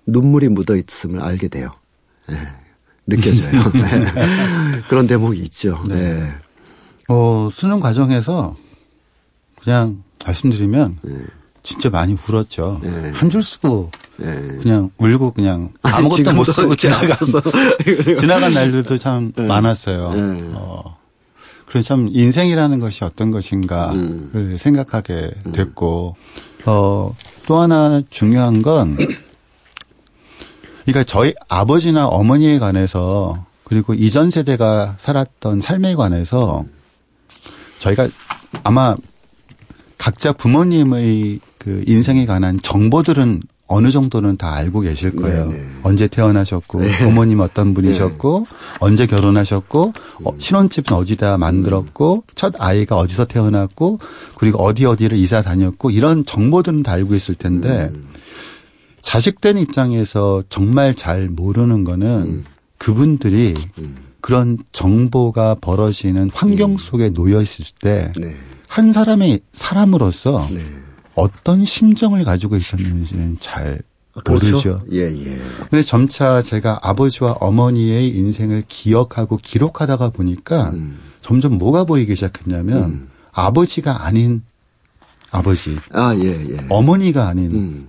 눈물이 0.05 0.49
묻어 0.49 0.75
있음을 0.75 1.21
알게 1.21 1.47
돼요. 1.47 1.71
네. 2.27 2.35
느껴져요. 3.09 3.51
네. 3.73 4.81
그런 4.87 5.07
대목이 5.07 5.39
있죠. 5.41 5.81
네. 5.87 5.95
네. 5.95 6.31
어, 7.09 7.49
수능 7.51 7.79
과정에서 7.79 8.55
그냥 9.61 10.03
말씀드리면 10.25 10.99
네. 11.01 11.13
진짜 11.63 11.89
많이 11.89 12.15
울었죠. 12.15 12.79
네. 12.83 13.11
한줄 13.13 13.43
쓰고 13.43 13.91
네. 14.17 14.25
그냥 14.61 14.91
울고 14.97 15.33
그냥 15.33 15.69
아무것도 15.81 16.33
못 16.33 16.43
쓰고 16.45 16.75
지나간 16.75 17.17
지나간 18.17 18.53
날들도 18.53 18.97
참 18.97 19.33
네. 19.35 19.45
많았어요. 19.45 20.11
네. 20.11 20.37
어. 20.53 20.97
그래서 21.67 21.89
참 21.89 22.07
인생이라는 22.11 22.79
것이 22.79 23.03
어떤 23.03 23.29
것인가를 23.31 23.97
음. 23.99 24.55
생각하게 24.57 25.31
됐고 25.51 26.15
어 26.65 27.13
또 27.49 27.57
하나 27.57 28.03
중요한 28.11 28.61
건 28.61 28.95
그러니까 30.91 31.03
저희 31.03 31.33
아버지나 31.47 32.07
어머니에 32.07 32.59
관해서 32.59 33.45
그리고 33.63 33.93
이전 33.93 34.29
세대가 34.29 34.95
살았던 34.97 35.61
삶에 35.61 35.95
관해서 35.95 36.65
저희가 37.79 38.09
아마 38.63 38.95
각자 39.97 40.31
부모님의 40.31 41.39
그 41.57 41.83
인생에 41.85 42.25
관한 42.25 42.59
정보들은 42.61 43.41
어느 43.67 43.91
정도는 43.91 44.37
다 44.37 44.55
알고 44.55 44.81
계실 44.81 45.15
거예요. 45.15 45.45
네네. 45.45 45.57
네. 45.57 45.69
언제 45.83 46.07
태어나셨고 46.07 46.81
네. 46.81 46.97
부모님 46.99 47.39
어떤 47.39 47.75
분이셨고 47.75 48.47
네. 48.49 48.55
언제 48.79 49.05
결혼하셨고 49.05 49.93
어, 50.23 50.31
음. 50.31 50.39
신혼집은 50.39 50.97
어디다 50.97 51.37
만들었고 51.37 52.15
음. 52.15 52.21
첫 52.33 52.55
아이가 52.57 52.97
어디서 52.97 53.25
태어났고 53.25 53.99
그리고 54.35 54.63
어디 54.63 54.85
어디를 54.85 55.19
이사 55.19 55.43
다녔고 55.43 55.91
이런 55.91 56.25
정보들은 56.25 56.81
다 56.81 56.93
알고 56.93 57.13
있을 57.13 57.35
텐데 57.35 57.91
음. 57.93 58.07
자식된 59.01 59.57
입장에서 59.57 60.43
정말 60.49 60.95
잘 60.95 61.29
모르는 61.29 61.83
거는 61.83 62.07
음. 62.07 62.45
그분들이 62.77 63.55
음. 63.79 63.97
그런 64.21 64.57
정보가 64.71 65.55
벌어지는 65.55 66.29
환경 66.33 66.71
음. 66.71 66.77
속에 66.77 67.09
놓여 67.09 67.41
있을 67.41 67.65
때한 67.81 68.13
네. 68.17 68.93
사람의 68.93 69.41
사람으로서 69.53 70.47
네. 70.51 70.61
어떤 71.15 71.65
심정을 71.65 72.23
가지고 72.23 72.55
있었는지는 72.55 73.37
잘 73.39 73.81
그렇죠? 74.23 74.45
모르죠. 74.45 74.81
예, 74.91 75.03
예. 75.03 75.39
근데 75.69 75.81
점차 75.83 76.41
제가 76.41 76.79
아버지와 76.81 77.33
어머니의 77.33 78.09
인생을 78.09 78.63
기억하고 78.67 79.37
기록하다가 79.37 80.09
보니까 80.09 80.71
음. 80.71 80.99
점점 81.21 81.57
뭐가 81.57 81.83
보이기 81.83 82.15
시작했냐면 82.15 82.83
음. 82.83 83.09
아버지가 83.31 84.05
아닌 84.05 84.43
아버지. 85.31 85.77
아, 85.93 86.15
예, 86.15 86.25
예. 86.25 86.57
어머니가 86.69 87.27
아닌 87.27 87.51
음. 87.51 87.87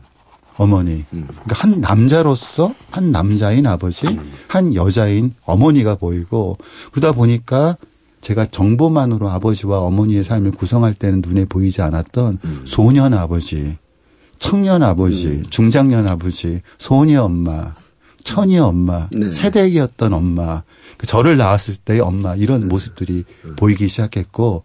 어머니. 0.61 1.07
음. 1.15 1.27
그러니까 1.27 1.55
한 1.55 1.81
남자로서 1.81 2.71
한 2.91 3.11
남자인 3.11 3.67
아버지, 3.67 4.07
음. 4.07 4.31
한 4.47 4.75
여자인 4.75 5.33
어머니가 5.47 5.95
보이고 5.95 6.59
그러다 6.93 7.13
보니까 7.13 7.79
제가 8.21 8.45
정보만으로 8.51 9.31
아버지와 9.31 9.79
어머니의 9.81 10.23
삶을 10.23 10.51
구성할 10.51 10.93
때는 10.93 11.23
눈에 11.27 11.47
보이지 11.47 11.81
않았던 11.81 12.39
음. 12.45 12.65
소년 12.67 13.15
아버지, 13.15 13.79
청년 14.39 14.83
아버지, 14.83 15.29
음. 15.29 15.45
중장년 15.49 16.07
아버지, 16.07 16.61
소녀 16.79 17.23
엄마, 17.23 17.73
처녀 18.23 18.67
엄마, 18.67 19.09
네. 19.13 19.33
세대기였던 19.33 20.13
엄마, 20.13 20.63
그 20.99 21.07
저를 21.07 21.39
낳았을 21.39 21.77
때의 21.77 22.01
엄마 22.01 22.35
이런 22.35 22.65
음. 22.65 22.69
모습들이 22.69 23.25
음. 23.47 23.57
보이기 23.57 23.89
시작했고 23.89 24.65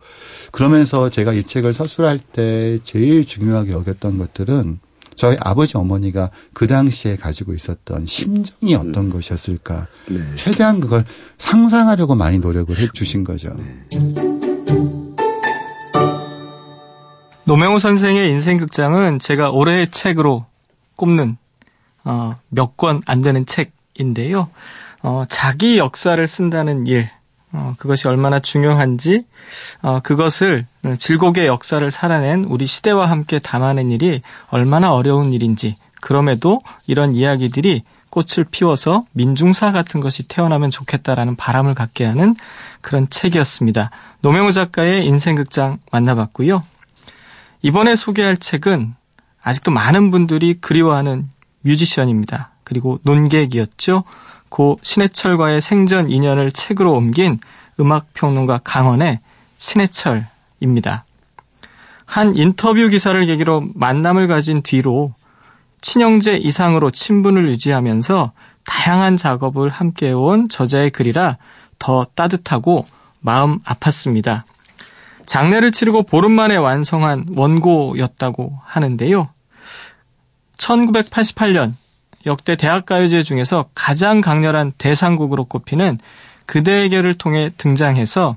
그러면서 0.52 1.10
제가 1.10 1.32
이 1.32 1.44
책을 1.46 1.72
서술할 1.72 2.20
때 2.20 2.80
제일 2.84 3.26
중요하게 3.26 3.72
여겼던 3.72 4.18
것들은 4.18 4.80
저희 5.16 5.38
아버지 5.40 5.78
어머니가 5.78 6.30
그 6.54 6.68
당시에 6.68 7.16
가지고 7.16 7.54
있었던 7.54 8.06
심정이 8.06 8.76
어떤 8.76 9.06
음. 9.06 9.10
것이었을까. 9.10 9.88
네. 10.10 10.20
최대한 10.36 10.80
그걸 10.80 11.06
상상하려고 11.38 12.16
많이 12.16 12.40
노력을 12.40 12.76
해 12.78 12.88
주신 12.94 13.24
거죠. 13.24 13.54
네. 13.58 13.86
노명호 17.46 17.80
선생의 17.80 18.30
인생극장은 18.32 19.20
제가 19.20 19.52
올해의 19.52 19.92
책으로 19.92 20.46
꼽는 20.96 21.38
어, 22.04 22.36
몇 22.50 22.76
권 22.76 23.02
안 23.06 23.20
되는 23.20 23.46
책인데요. 23.46 24.50
어, 25.04 25.24
자기 25.30 25.78
역사를 25.78 26.26
쓴다는 26.28 26.88
일, 26.88 27.10
어, 27.56 27.74
그것이 27.78 28.08
얼마나 28.08 28.40
중요한지 28.40 29.26
어, 29.82 30.02
그것을 30.02 30.68
질곡의 30.98 31.48
역사를 31.48 31.90
살아낸 31.90 32.44
우리 32.44 32.66
시대와 32.66 33.10
함께 33.10 33.40
담아낸 33.40 33.92
일이 33.92 34.22
얼마나 34.50 34.94
어려운 34.94 35.32
일인지 35.32 35.76
그럼에도 36.02 36.60
이런 36.86 37.16
이야기들이 37.16 37.84
꽃을 38.10 38.46
피워서 38.50 39.06
민중사 39.12 39.72
같은 39.72 40.00
것이 40.00 40.28
태어나면 40.28 40.72
좋겠다라는 40.72 41.36
바람을 41.36 41.74
갖게 41.74 42.06
하는 42.06 42.36
그런 42.82 43.10
책이었습니다. 43.10 43.90
노명우 44.22 44.52
작가의 44.52 45.06
인생극장 45.06 45.80
만나봤고요. 45.92 46.64
이번에 47.62 47.96
소개할 47.96 48.38
책은 48.38 48.94
아직도 49.42 49.72
많은 49.72 50.12
분들이 50.12 50.54
그리워하는 50.56 51.30
뮤지션입니다. 51.62 52.52
그리고 52.64 53.00
논객이었죠. 53.04 54.04
고 54.56 54.80
신해철과의 54.84 55.60
생전 55.60 56.10
인연을 56.10 56.50
책으로 56.50 56.94
옮긴 56.94 57.40
음악평론가 57.78 58.62
강원의 58.64 59.20
신해철입니다. 59.58 61.04
한 62.06 62.38
인터뷰 62.38 62.88
기사를 62.88 63.26
계기로 63.26 63.66
만남을 63.76 64.30
가진 64.30 64.62
뒤로 64.62 65.14
친형제 65.82 66.38
이상으로 66.38 66.90
친분을 66.90 67.50
유지하면서 67.50 68.32
다양한 68.64 69.18
작업을 69.18 69.70
함께 69.70 70.08
해온 70.08 70.48
저자의 70.48 70.90
글이라 70.90 71.36
더 71.78 72.06
따뜻하고 72.16 72.86
마음 73.20 73.60
아팠습니다. 73.60 74.44
장례를 75.26 75.74
치르고 75.74 76.04
보름 76.04 76.32
만에 76.32 76.56
완성한 76.56 77.26
원고였다고 77.36 78.58
하는데요. 78.64 79.28
1988년 80.58 81.74
역대 82.26 82.56
대학가요제 82.56 83.24
중에서 83.24 83.66
가장 83.76 84.22
강렬한 84.22 84.72
대상곡으로 84.78 85.46
꼽히는 85.46 86.00
그대에게를 86.46 87.16
통해 87.16 87.52
등장해서 87.58 88.36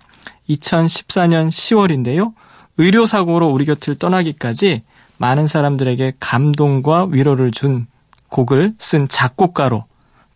2014년 0.48 1.48
10월인데요. 1.48 2.32
의료사고로 2.78 3.48
우리 3.48 3.64
곁을 3.64 3.98
떠나기까지 3.98 4.82
많은 5.18 5.46
사람들에게 5.46 6.14
감동과 6.20 7.08
위로를 7.10 7.50
준 7.50 7.86
곡을 8.28 8.74
쓴 8.78 9.08
작곡가로 9.08 9.84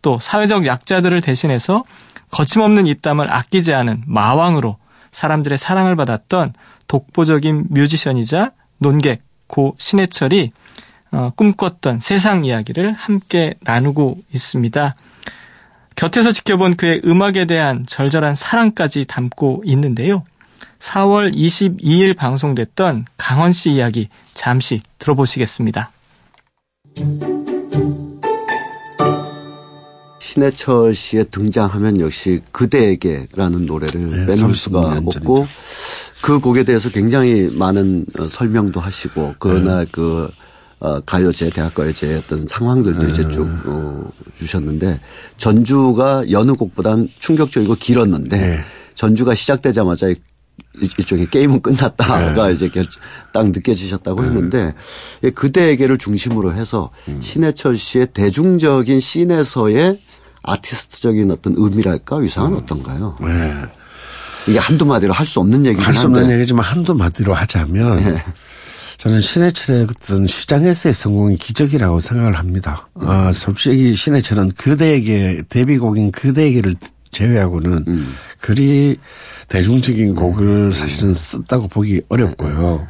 또 0.03 0.19
사회적 0.19 0.67
약자들을 0.67 1.21
대신해서 1.21 1.85
거침없는 2.31 2.87
입담을 2.87 3.31
아끼지 3.31 3.73
않은 3.75 4.03
마왕으로 4.07 4.77
사람들의 5.13 5.57
사랑을 5.59 5.95
받았던 5.95 6.55
독보적인 6.89 7.67
뮤지션이자 7.71 8.53
논객 8.79 9.23
고 9.47 9.77
신해철이 9.79 10.51
어, 10.51 10.72
꿈꿨던 11.37 12.01
세상 12.01 12.45
이야기를 12.45 12.93
함께 12.93 13.55
나누고 13.61 14.19
있습니다. 14.33 14.95
곁에서 15.95 16.33
지켜본 16.33 16.77
그의 16.77 17.03
음악에 17.05 17.45
대한 17.45 17.85
절절한 17.87 18.35
사랑까지 18.35 19.05
담고 19.07 19.63
있는데요. 19.67 20.25
4월 20.79 21.35
22일 21.35 22.17
방송됐던 22.17 23.05
강원 23.17 23.53
씨 23.53 23.71
이야기 23.71 24.09
잠시 24.35 24.81
들어보시겠습니다. 24.99 25.93
신해철 30.21 30.95
씨의 30.95 31.27
등장하면 31.31 32.01
역시 32.01 32.41
그대에게라는 32.53 33.67
노래를 33.67 34.27
네, 34.27 34.27
빼놓을 34.27 34.55
수가 34.55 34.99
없고 35.05 35.47
그 36.23 36.41
곡에 36.41 36.65
대해서 36.65 36.89
굉장히 36.89 37.51
많은 37.53 38.07
어, 38.19 38.29
설명도 38.29 38.81
하시고 38.81 39.35
그날 39.39 39.85
네. 39.85 39.91
그 39.93 40.31
어, 40.85 40.99
가요제, 41.01 41.51
대학가요제 41.51 42.23
어떤 42.25 42.45
상황들도 42.49 43.07
이제 43.07 43.23
쭉 43.29 43.45
네. 43.45 43.53
어, 43.67 44.11
주셨는데 44.37 44.99
전주가 45.37 46.25
여느 46.33 46.55
곡보단 46.55 47.09
충격적이고 47.21 47.77
길었는데 47.77 48.37
네. 48.37 48.61
전주가 48.97 49.33
시작되자마자 49.33 50.13
일종의 50.99 51.31
게임은 51.31 51.61
끝났다가 51.61 52.49
네. 52.49 52.53
이제 52.53 52.69
딱 53.33 53.47
느껴지셨다고 53.51 54.23
네. 54.23 54.27
했는데 54.27 54.75
그대에게를 55.37 55.99
중심으로 55.99 56.53
해서 56.55 56.91
음. 57.07 57.21
신해철 57.23 57.77
씨의 57.77 58.09
대중적인 58.13 58.99
씬에서의 58.99 60.01
아티스트적인 60.43 61.31
어떤 61.31 61.55
의미랄까 61.57 62.17
위상은 62.17 62.55
음. 62.55 62.57
어떤가요? 62.57 63.17
네. 63.21 63.55
이게 64.49 64.59
한두 64.59 64.85
마디로 64.85 65.13
할 65.13 65.25
수 65.27 65.39
없는 65.39 65.65
얘기긴 65.65 65.85
한데. 65.85 65.97
할 65.97 66.01
수 66.01 66.07
없는 66.09 66.31
얘기지만 66.33 66.65
한두 66.65 66.93
마디로 66.97 67.35
하자면 67.35 68.05
네. 68.05 68.25
저는 69.03 69.19
신해철의 69.19 69.89
어떤 69.91 70.29
시장에서의 70.29 70.95
성공이 70.95 71.37
기적이라고 71.37 71.99
생각을 71.99 72.39
합니다. 72.39 72.87
음. 72.99 73.09
아, 73.09 73.33
솔직히 73.33 73.97
신해철은 73.97 74.53
그대에게 74.53 75.43
데뷔곡인 75.49 76.13
그대에게를 76.13 76.77
제외하고는 77.11 77.85
음. 77.89 78.15
그리 78.39 78.97
대중적인 79.49 80.15
곡을 80.15 80.47
음. 80.47 80.71
사실은 80.71 81.15
썼다고 81.15 81.67
보기 81.67 82.03
어렵고요. 82.09 82.87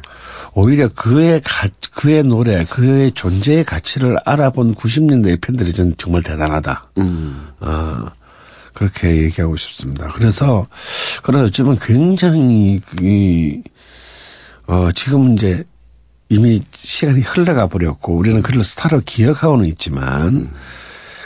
오히려 0.53 0.87
그의 0.89 1.41
가, 1.43 1.67
그의 1.95 2.21
노래, 2.21 2.63
그의 2.65 3.11
존재의 3.13 3.63
가치를 3.63 4.17
알아본 4.23 4.75
90년대 4.75 5.41
팬들이 5.41 5.73
전 5.73 5.95
정말 5.97 6.21
대단하다. 6.21 6.89
음. 6.99 7.47
어, 7.59 8.05
그렇게 8.73 9.23
얘기하고 9.23 9.55
싶습니다. 9.55 10.11
그래서, 10.13 10.63
그래서 11.23 11.45
어쩌면 11.45 11.79
굉장히, 11.81 12.79
이, 13.01 13.63
어, 14.67 14.91
지금 14.93 15.33
이제 15.33 15.65
이미 16.33 16.61
시간이 16.71 17.21
흘러가 17.21 17.67
버렸고 17.67 18.15
우리는 18.15 18.41
그를 18.41 18.63
스타로 18.63 19.01
기억하고는 19.05 19.65
있지만 19.67 20.35
음. 20.35 20.51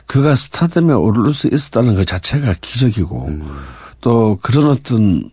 그가 0.06 0.36
스타덤에 0.36 0.94
오를 0.94 1.34
수 1.34 1.48
있었다는 1.48 1.96
것 1.96 2.06
자체가 2.06 2.56
기적이고 2.60 3.28
음. 3.28 3.50
또 4.02 4.38
그런 4.42 4.70
어떤 4.70 5.30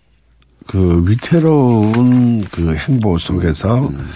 그 0.66 1.04
위태로운 1.06 2.44
그 2.44 2.74
행보 2.74 3.18
속에서 3.18 3.88
음. 3.88 4.10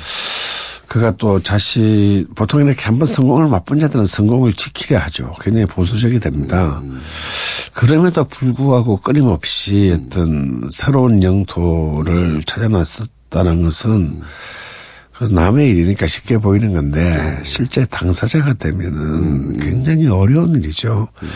그가 0.87 1.15
또 1.17 1.41
자신 1.43 2.27
보통 2.35 2.63
이렇게 2.63 2.83
한번 2.83 3.07
성공을 3.07 3.49
맛본 3.49 3.79
자들은 3.79 4.07
성공을 4.07 4.55
지키려 4.55 4.99
하죠. 5.01 5.35
굉장히 5.41 5.67
보수적이 5.67 6.19
됩니다. 6.19 6.81
음. 6.83 7.01
그럼에도 7.75 8.25
불구하고 8.25 8.97
끊임없이 8.97 9.95
어떤 9.95 10.69
새로운 10.73 11.23
영토를 11.23 12.43
찾아놨었다는 12.47 13.63
것은 13.65 13.91
음. 13.91 14.23
그래서 15.19 15.35
남의 15.35 15.71
일이니까 15.71 16.07
쉽게 16.07 16.39
보이는 16.39 16.73
건데 16.73 17.03
네. 17.03 17.41
실제 17.43 17.85
당사자가 17.87 18.55
되면은 18.55 19.01
음. 19.01 19.59
굉장히 19.59 20.07
어려운 20.07 20.55
일이죠. 20.55 21.09
음. 21.21 21.29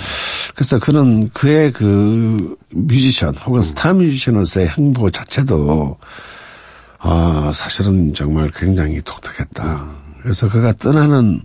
그래서 0.55 0.79
그는 0.79 1.29
그의 1.31 1.73
그 1.73 2.57
뮤지션 2.71 3.35
혹은 3.35 3.59
음. 3.59 3.63
스타 3.63 3.93
뮤지션으로서의 3.93 4.69
행보 4.69 5.11
자체도 5.11 5.99
아 7.01 7.51
사실은 7.53 8.15
정말 8.15 8.53
굉장히 8.55 9.03
독특했다. 9.05 9.65
음. 9.65 9.91
그래서 10.23 10.49
그가 10.49 10.73
떠나는 10.75 11.43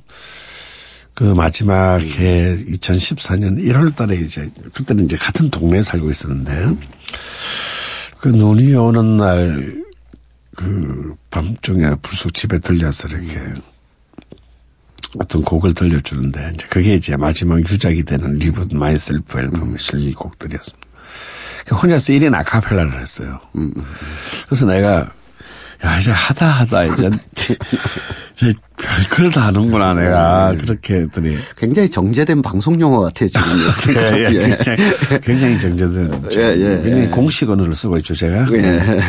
그 1.15 1.23
마지막에 1.23 2.55
2014년 2.55 3.59
1월 3.63 3.95
달에 3.95 4.15
이제 4.17 4.47
그때는 4.75 5.05
이제 5.05 5.17
같은 5.17 5.49
동네에 5.49 5.81
살고 5.81 6.11
있었는데 6.11 6.77
그 8.19 8.27
눈이 8.27 8.75
오는 8.75 9.17
날 9.17 9.86
그 10.57 11.15
밤중에 11.29 11.91
불쑥 12.01 12.33
집에 12.33 12.57
들려서 12.57 13.07
이렇게 13.09 13.39
어떤 15.19 15.43
곡을 15.43 15.75
들려주는데 15.75 16.53
이제 16.55 16.67
그게 16.67 16.95
이제 16.95 17.15
마지막 17.15 17.59
유작이 17.59 18.03
되는 18.03 18.33
Reboot 18.33 18.69
Myself 18.71 19.37
앨범에 19.37 19.75
실린 19.77 20.13
곡들이었습니다. 20.15 20.87
혼자서 21.79 22.11
1인 22.13 22.33
아카펠라를 22.33 22.99
했어요. 22.99 23.39
그래서 24.47 24.65
내가 24.65 25.11
야 25.85 25.99
이제 25.99 26.09
하다 26.09 26.47
하다 26.47 26.85
이제 26.85 27.09
이제 28.33 28.53
별걸 28.77 29.29
다 29.29 29.45
하는구나 29.47 29.93
내가 29.93 30.51
네. 30.51 30.57
그렇게 30.57 30.95
했더니 31.01 31.37
굉장히 31.55 31.87
정제된 31.87 32.41
방송 32.41 32.81
용어 32.81 33.01
같아요 33.01 33.29
지금. 33.29 33.93
네, 33.93 34.25
예, 34.25 34.39
굉장히, 34.39 34.91
굉장히 35.21 35.59
정제된 35.59 36.29
예, 36.33 36.39
예, 36.39 36.81
굉장히 36.81 37.03
예. 37.03 37.07
공식 37.09 37.47
언어를 37.47 37.75
쓰고 37.75 37.97
있죠 37.97 38.15
제가. 38.15 38.47
예. 38.53 38.99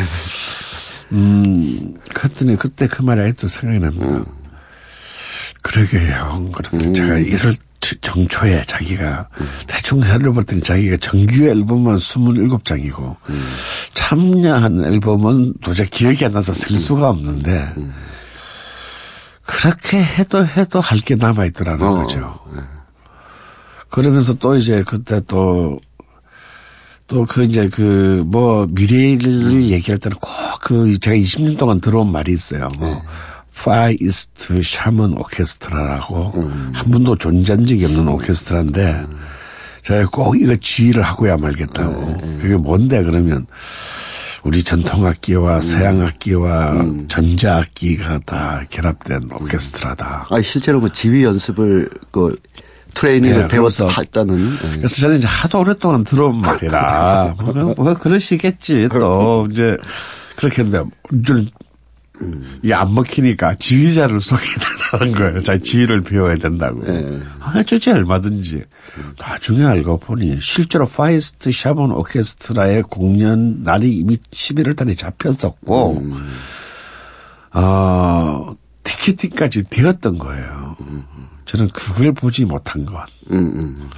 음, 1.11 1.95
그랬더니 2.13 2.55
그때 2.57 2.87
그 2.87 3.01
말이 3.01 3.21
아직도 3.21 3.47
생각이 3.47 3.79
납니다. 3.79 4.05
음. 4.17 4.25
그러게요. 5.61 6.49
그랬더니 6.53 6.85
음. 6.87 6.93
제가 6.93 7.15
1월 7.15 7.57
정초에 8.01 8.63
자기가 8.65 9.27
음. 9.39 9.49
대충 9.67 10.03
해를 10.03 10.33
봤더니 10.33 10.61
자기가 10.61 10.97
정규 10.97 11.43
앨범은 11.45 11.95
27장이고 11.95 13.15
음. 13.29 13.47
참여한 13.93 14.83
앨범은 14.85 15.55
도저히 15.61 15.89
기억이 15.89 16.25
안 16.25 16.33
나서 16.33 16.53
셀 16.53 16.71
음. 16.75 16.77
수가 16.79 17.09
없는데 17.09 17.73
음. 17.77 17.93
그렇게 19.45 20.03
해도 20.03 20.45
해도 20.45 20.79
할 20.79 20.99
게 21.01 21.15
남아있더라는 21.15 21.85
어. 21.85 22.03
거죠. 22.03 22.39
네. 22.53 22.61
그러면서 23.89 24.35
또 24.35 24.55
이제 24.55 24.83
그때 24.85 25.21
또 25.27 25.79
또 27.09 27.25
그 27.25 27.43
이제 27.43 27.67
그 27.67 28.23
뭐 28.25 28.67
미래를 28.69 29.27
음. 29.27 29.61
얘기할 29.63 29.99
때는 29.99 30.17
꼭 30.19 30.29
그 30.59 30.99
제가 30.99 31.15
20년 31.15 31.57
동안 31.57 31.79
들어온 31.81 32.11
말이 32.11 32.31
있어요. 32.31 32.69
뭐 32.77 32.89
네. 32.89 33.01
파이 33.55 33.97
이스트 33.99 34.61
샤먼 34.61 35.17
오케스트라라고 35.17 36.31
음. 36.35 36.71
한 36.73 36.91
번도 36.91 37.15
존재한 37.15 37.65
적이 37.65 37.85
없는 37.85 38.07
오케스트라인데 38.07 39.05
음. 39.09 39.17
제가 39.83 40.09
꼭 40.11 40.39
이거 40.39 40.55
지휘를 40.55 41.01
하고야 41.01 41.37
말겠다고. 41.37 42.05
네, 42.05 42.17
네. 42.21 42.37
그게 42.41 42.55
뭔데 42.55 43.03
그러면 43.03 43.47
우리 44.43 44.63
전통악기와 44.63 45.55
음. 45.55 45.61
서양악기와 45.61 46.71
음. 46.73 47.07
전자악기가 47.07 48.19
다 48.25 48.61
결합된 48.69 49.29
오케스트라다. 49.33 50.27
아 50.29 50.41
실제로 50.41 50.79
그 50.81 50.91
지휘 50.93 51.23
연습을 51.23 51.89
그 52.11 52.35
트레이닝을 52.93 53.41
네, 53.43 53.47
배웠다는. 53.47 54.57
네. 54.57 54.77
그래서 54.77 54.95
저는 55.01 55.17
이제 55.17 55.27
하도 55.27 55.59
오랫동안 55.59 56.03
들어온 56.03 56.41
말이라 56.41 57.35
뭐, 57.39 57.73
뭐 57.75 57.93
그러시겠지 57.93 58.89
또 58.99 59.47
이제 59.51 59.77
그렇게 60.35 60.63
했는데 60.63 60.89
좀 61.25 61.47
이게 62.61 62.73
안 62.73 62.93
먹히니까 62.93 63.55
지휘자를 63.55 64.19
소개해달라는 64.19 65.13
거예요. 65.15 65.43
자기 65.43 65.61
지휘를 65.61 66.01
배워야 66.01 66.37
된다고. 66.37 66.83
네. 66.83 67.21
아, 67.39 67.51
해주지 67.55 67.91
얼마든지. 67.91 68.63
나중에 69.17 69.65
알고 69.65 69.99
보니 69.99 70.39
실제로 70.41 70.85
Far 70.85 71.13
East 71.13 71.51
Shaman 71.51 71.91
오케스트라의 71.91 72.83
공연 72.83 73.61
날이 73.61 73.93
이미 73.95 74.17
11월 74.17 74.75
달에 74.75 74.95
잡혔었고, 74.95 75.99
음. 75.99 76.29
어, 77.53 78.55
티켓팅까지 78.83 79.63
되었던 79.69 80.17
거예요. 80.17 80.75
음. 80.81 81.05
저는 81.49 81.69
그걸 81.69 82.11
보지 82.11 82.45
못한 82.45 82.85
것. 82.85 83.03
음, 83.31 83.37
음. 83.55 83.89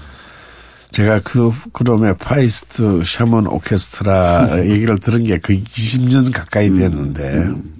제가 0.91 1.19
그, 1.21 1.51
그럼에 1.73 2.13
Far 2.13 2.52
East 2.52 3.03
Shaman 3.03 3.45
오케스트라 3.45 4.63
얘기를 4.71 4.97
들은 4.99 5.25
게 5.25 5.37
그 5.37 5.53
20년 5.61 6.31
가까이 6.31 6.69
음, 6.69 6.79
됐는데, 6.79 7.23
음. 7.33 7.79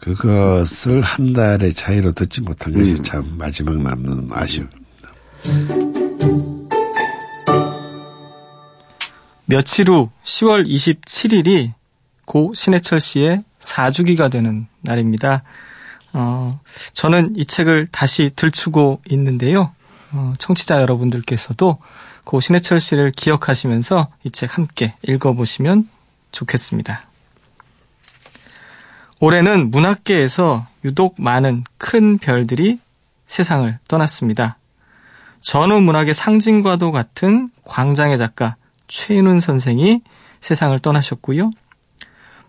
그것을 0.00 1.00
한 1.00 1.32
달의 1.32 1.72
차이로 1.72 2.12
듣지 2.12 2.42
못한 2.42 2.74
것이 2.74 2.92
음. 2.92 3.02
참 3.04 3.34
마지막 3.38 3.74
남는 3.78 4.28
아쉬움입니다. 4.32 5.08
며칠 9.46 9.88
후 9.88 10.10
10월 10.24 10.68
27일이 10.68 11.72
고 12.26 12.52
신해철 12.54 13.00
씨의 13.00 13.44
4주기가 13.60 14.30
되는 14.30 14.66
날입니다. 14.82 15.42
어, 16.12 16.58
저는 16.92 17.34
이 17.36 17.44
책을 17.44 17.86
다시 17.88 18.30
들추고 18.34 19.02
있는데요. 19.10 19.72
어, 20.12 20.32
청취자 20.38 20.80
여러분들께서도 20.80 21.78
고 22.24 22.40
신해철 22.40 22.80
씨를 22.80 23.10
기억하시면서 23.10 24.08
이 24.24 24.30
책 24.30 24.56
함께 24.56 24.94
읽어보시면 25.02 25.88
좋겠습니다. 26.32 27.06
올해는 29.20 29.70
문학계에서 29.70 30.66
유독 30.84 31.16
많은 31.18 31.64
큰 31.76 32.18
별들이 32.18 32.78
세상을 33.26 33.78
떠났습니다. 33.88 34.58
전후 35.40 35.80
문학의 35.80 36.14
상징과도 36.14 36.92
같은 36.92 37.50
광장의 37.64 38.18
작가 38.18 38.56
최인훈 38.86 39.40
선생이 39.40 40.02
세상을 40.40 40.78
떠나셨고요. 40.78 41.50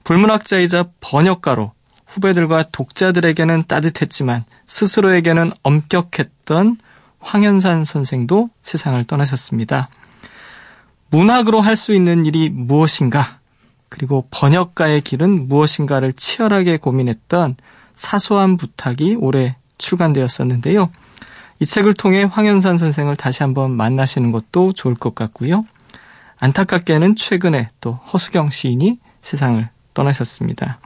불문학자이자 0.03 0.89
번역가로 1.01 1.73
후배들과 2.09 2.65
독자들에게는 2.71 3.65
따뜻했지만 3.67 4.43
스스로에게는 4.67 5.51
엄격했던 5.63 6.77
황현산 7.19 7.85
선생도 7.85 8.49
세상을 8.63 9.01
떠나셨습니다. 9.05 9.89
문학으로 11.11 11.61
할 11.61 11.75
수 11.75 11.93
있는 11.93 12.25
일이 12.25 12.49
무엇인가, 12.49 13.39
그리고 13.89 14.27
번역가의 14.31 15.01
길은 15.01 15.47
무엇인가를 15.47 16.13
치열하게 16.13 16.77
고민했던 16.77 17.55
사소한 17.93 18.57
부탁이 18.57 19.15
올해 19.15 19.55
출간되었었는데요. 19.77 20.91
이 21.59 21.65
책을 21.65 21.93
통해 21.93 22.23
황현산 22.23 22.77
선생을 22.77 23.15
다시 23.15 23.43
한번 23.43 23.71
만나시는 23.71 24.31
것도 24.31 24.73
좋을 24.73 24.95
것 24.95 25.15
같고요. 25.15 25.65
안타깝게는 26.39 27.15
최근에 27.15 27.69
또 27.81 27.93
허수경 28.13 28.49
시인이 28.49 28.99
세상을 29.21 29.67
떠나셨습니다. 29.93 30.79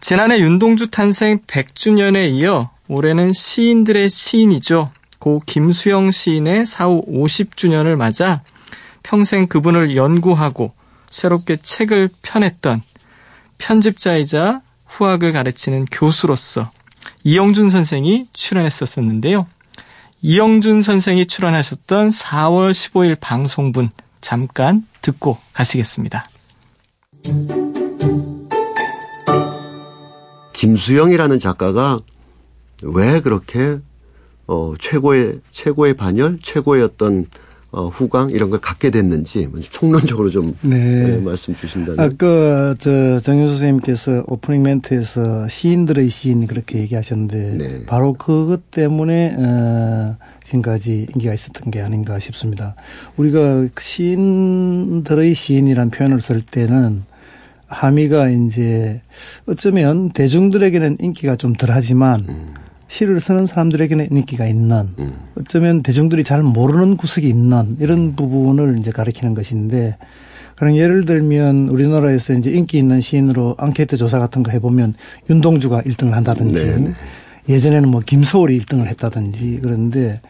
지난해 0.00 0.38
윤동주 0.38 0.90
탄생 0.90 1.40
100주년에 1.40 2.30
이어 2.32 2.70
올해는 2.88 3.32
시인들의 3.32 4.08
시인이죠. 4.08 4.90
고 5.18 5.40
김수영 5.44 6.12
시인의 6.12 6.66
사후 6.66 7.02
50주년을 7.06 7.96
맞아 7.96 8.42
평생 9.02 9.46
그분을 9.46 9.96
연구하고 9.96 10.72
새롭게 11.10 11.56
책을 11.56 12.08
펴냈던 12.22 12.82
편집자이자 13.58 14.62
후학을 14.86 15.32
가르치는 15.32 15.86
교수로서 15.86 16.70
이영준 17.24 17.68
선생이 17.68 18.26
출연했었었는데요. 18.32 19.46
이영준 20.22 20.82
선생이 20.82 21.26
출연하셨던 21.26 22.08
4월 22.08 22.70
15일 22.70 23.18
방송분 23.20 23.90
잠깐 24.20 24.86
듣고 25.02 25.38
가시겠습니다. 25.52 26.24
김수영이라는 30.58 31.38
작가가 31.38 32.00
왜 32.82 33.20
그렇게 33.20 33.78
어 34.48 34.74
최고의 34.76 35.38
최고의 35.52 35.94
반열, 35.94 36.40
최고의 36.42 36.82
어떤 36.82 37.26
어, 37.70 37.86
후광 37.86 38.30
이런 38.30 38.50
걸 38.50 38.60
갖게 38.60 38.90
됐는지 38.90 39.46
총론적으로 39.70 40.30
좀 40.30 40.56
네. 40.62 40.76
네, 40.76 41.16
말씀 41.18 41.54
주신다면. 41.54 42.00
아까 42.00 42.74
저 42.78 43.20
정효 43.20 43.50
선생님께서 43.50 44.24
오프닝 44.26 44.62
멘트에서 44.62 45.46
시인들의 45.46 46.08
시인 46.08 46.48
그렇게 46.48 46.78
얘기하셨는데 46.80 47.56
네. 47.58 47.84
바로 47.86 48.14
그것 48.14 48.72
때문에 48.72 49.36
어, 49.38 50.16
지금까지 50.42 51.06
인기가 51.14 51.34
있었던 51.34 51.70
게 51.70 51.82
아닌가 51.82 52.18
싶습니다. 52.18 52.74
우리가 53.16 53.68
시인들의 53.78 55.34
시인이란 55.34 55.90
표현을 55.90 56.20
쓸 56.20 56.40
때는 56.40 57.04
함의가 57.68 58.30
이제 58.30 59.00
어쩌면 59.46 60.10
대중들에게는 60.10 60.98
인기가 61.00 61.36
좀 61.36 61.52
덜하지만 61.52 62.24
음. 62.28 62.54
시를 62.88 63.20
쓰는 63.20 63.46
사람들에게는 63.46 64.08
인기가 64.10 64.46
있는 64.46 64.88
음. 64.98 65.12
어쩌면 65.38 65.82
대중들이 65.82 66.24
잘 66.24 66.42
모르는 66.42 66.96
구석이 66.96 67.28
있는 67.28 67.76
이런 67.80 68.16
부분을 68.16 68.78
이제 68.78 68.90
가리키는 68.90 69.34
것인데 69.34 69.96
그런 70.56 70.74
예를 70.74 71.04
들면 71.04 71.68
우리나라에서 71.68 72.32
이제 72.32 72.50
인기 72.50 72.78
있는 72.78 73.00
시인으로 73.00 73.54
앙케이트 73.58 73.96
조사 73.96 74.18
같은 74.18 74.42
거 74.42 74.50
해보면 74.50 74.94
윤동주가 75.30 75.82
1등을 75.82 76.10
한다든지 76.12 76.64
네 76.64 76.94
예전에는 77.48 77.88
뭐 77.88 78.00
김소월이 78.00 78.58
1등을 78.60 78.86
했다든지 78.86 79.60
그런데 79.62 80.20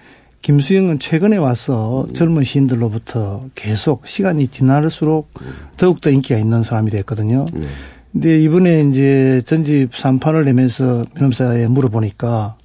김수영은 0.43 0.99
최근에 0.99 1.37
와서 1.37 2.07
젊은 2.15 2.45
시인들로부터 2.45 3.45
계속 3.55 4.07
시간이 4.07 4.49
지날수록 4.49 5.31
더욱더 5.77 6.11
인기가 6.11 6.39
있는 6.39 6.63
사람이 6.63 6.91
됐거든요. 6.91 7.47
네. 7.53 7.67
근데 8.13 8.41
이번에 8.43 8.83
이제 8.89 9.43
전집 9.45 9.91
3판을 9.93 10.45
내면서 10.45 11.05
민음사에 11.15 11.67
물어보니까 11.69 12.57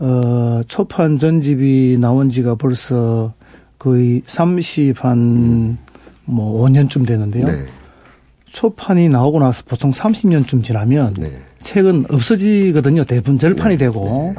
어 0.00 0.60
초판 0.66 1.18
전집이 1.18 1.98
나온 2.00 2.30
지가 2.30 2.56
벌써 2.56 3.34
거의 3.78 4.22
30 4.26 5.04
한 5.04 5.78
뭐 6.24 6.62
5년쯤 6.68 7.06
되는데요. 7.06 7.46
네. 7.46 7.64
초판이 8.50 9.08
나오고 9.08 9.38
나서 9.40 9.62
보통 9.66 9.90
30년쯤 9.92 10.62
지나면 10.62 11.14
네. 11.14 11.38
책은 11.62 12.06
없어지거든요. 12.10 13.04
대부분 13.04 13.38
절판이 13.38 13.76
네. 13.76 13.84
되고. 13.84 14.34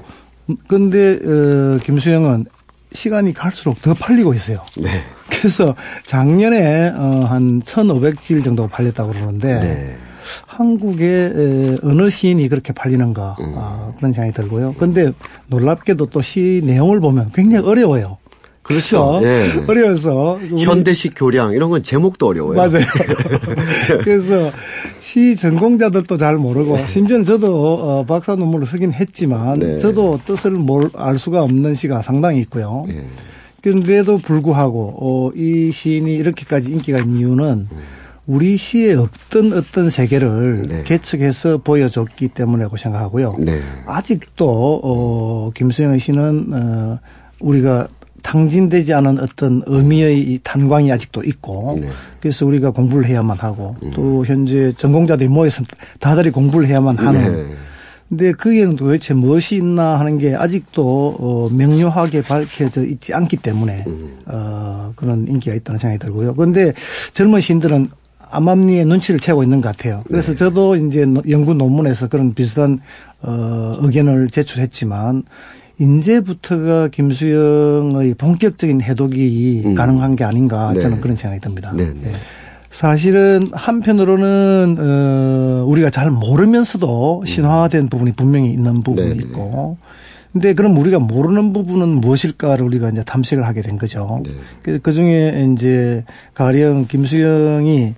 네. 0.48 0.56
근데 0.68 1.20
어 1.24 1.80
김수영은 1.84 2.46
시간이 2.94 3.34
갈수록 3.34 3.82
더 3.82 3.94
팔리고 3.94 4.34
있어요. 4.34 4.60
네. 4.78 4.90
그래서 5.30 5.76
작년에 6.06 6.90
어 6.96 7.24
한 7.26 7.62
1,500질 7.62 8.44
정도 8.44 8.68
팔렸다고 8.68 9.12
그러는데 9.14 9.60
네. 9.60 9.98
한국의 10.48 11.80
어느 11.84 12.10
시인이 12.10 12.48
그렇게 12.50 12.72
팔리는가 12.74 13.36
음. 13.40 13.54
아, 13.58 13.92
그런 13.98 14.14
생각이 14.14 14.34
들고요. 14.34 14.74
근데 14.78 15.12
놀랍게도 15.48 16.08
또 16.08 16.22
시 16.22 16.62
내용을 16.64 17.00
보면 17.02 17.32
굉장히 17.34 17.66
어려워요. 17.68 18.18
그렇죠. 18.64 19.20
예. 19.24 19.50
어려워서 19.68 20.40
현대식 20.58 21.14
교량 21.16 21.52
이런 21.54 21.70
건 21.70 21.84
제목도 21.84 22.28
어려워요. 22.28 22.56
맞아요. 22.56 22.86
그래서 24.04 24.52
시 25.00 25.36
전공자들도 25.36 26.18
잘 26.18 26.38
모르고 26.38 26.78
네. 26.78 26.88
심지어는 26.88 27.26
저도 27.26 27.74
어, 27.74 28.06
박사 28.06 28.36
논문을 28.36 28.66
쓰긴 28.66 28.94
했지만 28.94 29.60
네. 29.60 29.78
저도 29.80 30.20
뜻을 30.26 30.58
알 30.96 31.18
수가 31.18 31.44
없는 31.44 31.76
시가 31.76 32.02
상당히 32.02 32.40
있고요. 32.40 32.86
네. 32.88 33.06
그런데도 33.62 34.20
불구하고 34.20 34.96
어, 35.00 35.32
이 35.36 35.72
시인이 35.72 36.14
이렇게까지 36.16 36.72
인기가 36.72 37.00
있는 37.00 37.18
이유는 37.18 37.68
우리 38.26 38.56
시에 38.56 38.94
없던 38.94 39.52
어떤 39.52 39.90
세계를 39.90 40.64
네. 40.70 40.84
개척해서 40.84 41.58
보여줬기 41.58 42.30
때문이라고 42.30 42.78
생각하고요. 42.78 43.36
네. 43.40 43.62
아직도 43.86 44.82
어, 44.84 45.52
김수영 45.54 45.98
씨는 45.98 46.54
어, 46.54 47.00
우리가 47.40 47.90
탕진되지 48.24 48.94
않은 48.94 49.20
어떤 49.20 49.62
의미의 49.68 50.40
탄광이 50.44 50.92
아직도 50.92 51.24
있고 51.24 51.78
네. 51.80 51.90
그래서 52.20 52.46
우리가 52.46 52.72
공부를 52.72 53.06
해야만 53.06 53.38
하고 53.40 53.76
음. 53.84 53.92
또 53.94 54.26
현재 54.26 54.74
전공자들이 54.78 55.30
모여서 55.30 55.64
다들이 56.00 56.32
공부를 56.32 56.68
해야만 56.68 56.98
하는 56.98 57.48
네. 57.48 57.56
근데 58.10 58.32
그게는 58.32 58.76
도대체 58.76 59.14
무엇이 59.14 59.56
있나 59.56 60.00
하는 60.00 60.18
게 60.18 60.36
아직도 60.36 61.16
어 61.20 61.50
명료하게 61.52 62.22
밝혀져 62.22 62.84
있지 62.84 63.14
않기 63.14 63.38
때문에 63.38 63.84
음. 63.88 64.20
어 64.26 64.94
그런 64.96 65.28
인기가 65.28 65.56
있다는 65.56 65.80
생각이 65.80 66.00
들고요. 66.00 66.36
그런데 66.36 66.74
젊은 67.14 67.40
시인들은 67.40 67.90
암암리의 68.30 68.86
눈치를 68.86 69.20
채고 69.20 69.44
있는 69.44 69.62
것 69.62 69.76
같아요. 69.76 70.04
그래서 70.08 70.32
네. 70.32 70.38
저도 70.38 70.76
이제 70.76 71.06
연구 71.30 71.54
논문에서 71.54 72.08
그런 72.08 72.34
비슷한 72.34 72.82
어 73.22 73.78
의견을 73.80 74.30
제출했지만 74.30 75.24
인제부터가 75.84 76.88
김수영의 76.88 78.16
본격적인 78.16 78.82
해독이 78.82 79.64
음. 79.66 79.76
가능한 79.76 80.16
게 80.16 80.24
아닌가 80.24 80.72
네. 80.74 80.80
저는 80.80 81.02
그런 81.02 81.18
생각이 81.18 81.42
듭니다. 81.42 81.74
네. 81.76 81.86
네. 81.86 82.12
사실은 82.72 83.50
한편으로는 83.52 84.78
어 84.80 85.66
우리가 85.68 85.90
잘 85.92 86.10
모르면서도 86.10 87.22
음. 87.22 87.26
신화화된 87.26 87.90
부분이 87.90 88.14
분명히 88.14 88.52
있는 88.52 88.74
부분이 88.76 89.10
네, 89.10 89.16
네. 89.16 89.24
있고 89.24 89.78
근데 90.32 90.54
그럼 90.56 90.76
우리가 90.78 90.98
모르는 90.98 91.54
부분은 91.54 91.88
무엇일까를 91.88 92.66
우리가 92.66 92.90
이제 92.90 93.04
탐색을 93.04 93.46
하게 93.46 93.62
된 93.62 93.78
거죠. 93.78 94.24
네. 94.26 94.80
그 94.82 94.92
중에 94.92 95.48
이제 95.54 96.04
가령 96.34 96.88
김수영이 96.88 97.94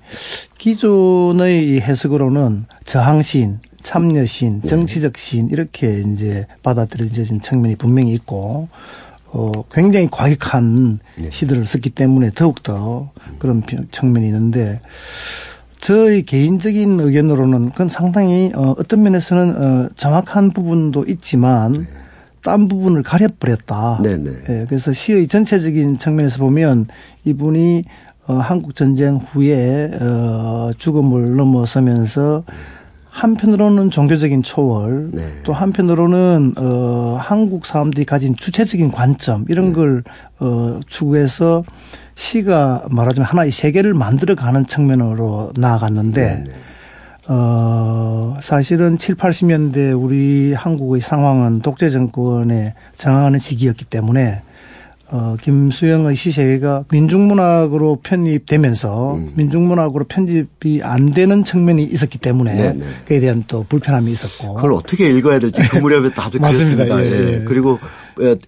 기존의 0.57 1.79
해석으로는 1.79 2.65
저항시인 2.83 3.59
참여신, 3.85 4.61
네. 4.61 4.67
정치적 4.67 5.15
신 5.15 5.49
이렇게 5.51 6.01
이제 6.01 6.47
받아들여진 6.63 7.39
측면이 7.39 7.75
분명히 7.75 8.13
있고 8.15 8.67
어 9.27 9.51
굉장히 9.71 10.09
과격한 10.09 10.99
네. 11.21 11.29
시들을 11.29 11.67
썼기 11.67 11.91
때문에 11.91 12.31
더욱더 12.33 13.11
그런 13.37 13.61
측면이 13.91 14.25
있는데 14.25 14.81
저의 15.79 16.23
개인적인 16.23 16.99
의견으로는 16.99 17.69
그건 17.69 17.87
상당히 17.87 18.51
어 18.55 18.75
어떤 18.79 19.03
면에서는 19.03 19.55
어 19.55 19.89
정확한 19.95 20.49
부분도 20.49 21.05
있지만 21.07 21.73
네. 21.73 21.85
딴 22.43 22.67
부분을 22.67 23.03
가려버렸다. 23.03 23.99
네 24.01 24.17
네. 24.17 24.31
예, 24.49 24.65
그래서 24.67 24.93
시의 24.93 25.27
전체적인 25.27 25.99
측면에서 25.99 26.39
보면 26.39 26.87
이분이 27.23 27.83
어 28.27 28.33
한국 28.33 28.75
전쟁 28.75 29.17
후에 29.17 29.91
어 30.01 30.71
죽음을 30.75 31.35
넘어서면서 31.35 32.43
한편으로는 33.15 33.91
종교적인 33.91 34.43
초월, 34.43 35.09
네. 35.13 35.39
또 35.43 35.53
한편으로는 35.53 36.55
어 36.57 37.17
한국 37.17 37.65
사람들이 37.65 38.05
가진 38.05 38.35
주체적인 38.35 38.91
관점 38.91 39.45
이런 39.47 39.67
네. 39.67 39.73
걸 39.73 40.03
어, 40.39 40.81
추구해서 40.85 41.63
시가 42.15 42.87
말하자면 42.91 43.25
하나의 43.25 43.51
세계를 43.51 43.93
만들어 43.93 44.35
가는 44.35 44.65
측면으로 44.65 45.53
나아갔는데 45.55 46.21
네. 46.21 46.43
네. 46.45 46.53
어 47.29 48.37
사실은 48.41 48.97
7, 48.97 49.15
80년대 49.15 49.97
우리 49.97 50.53
한국의 50.53 50.99
상황은 50.99 51.59
독재 51.59 51.91
정권에 51.91 52.73
저항하는 52.97 53.39
시기였기 53.39 53.85
때문에 53.85 54.41
어, 55.11 55.35
김수영의 55.39 56.15
시세가 56.15 56.85
민중문학으로 56.91 57.99
편입되면서 58.01 59.15
음. 59.15 59.33
민중문학으로 59.35 60.05
편집이 60.05 60.81
안 60.83 61.11
되는 61.11 61.43
측면이 61.43 61.83
있었기 61.83 62.17
때문에 62.17 62.53
네네. 62.53 62.73
네. 62.73 62.85
그에 63.05 63.19
대한 63.19 63.43
또 63.47 63.65
불편함이 63.69 64.11
있었고 64.11 64.55
그걸 64.55 64.73
어떻게 64.73 65.09
읽어야 65.09 65.39
될지 65.39 65.61
그 65.69 65.77
무렵에 65.77 66.11
다들 66.11 66.39
그랬습니다. 66.41 67.03
예, 67.03 67.11
예. 67.11 67.33
예. 67.33 67.43
그리고 67.45 67.79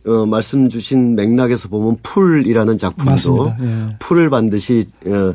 어, 0.08 0.26
말씀 0.26 0.68
주신 0.68 1.16
맥락에서 1.16 1.70
보면 1.70 1.98
풀이라는 2.02 2.78
작품도 2.78 3.54
예. 3.62 3.96
풀을 4.00 4.30
반드시 4.32 4.84
어, 5.06 5.34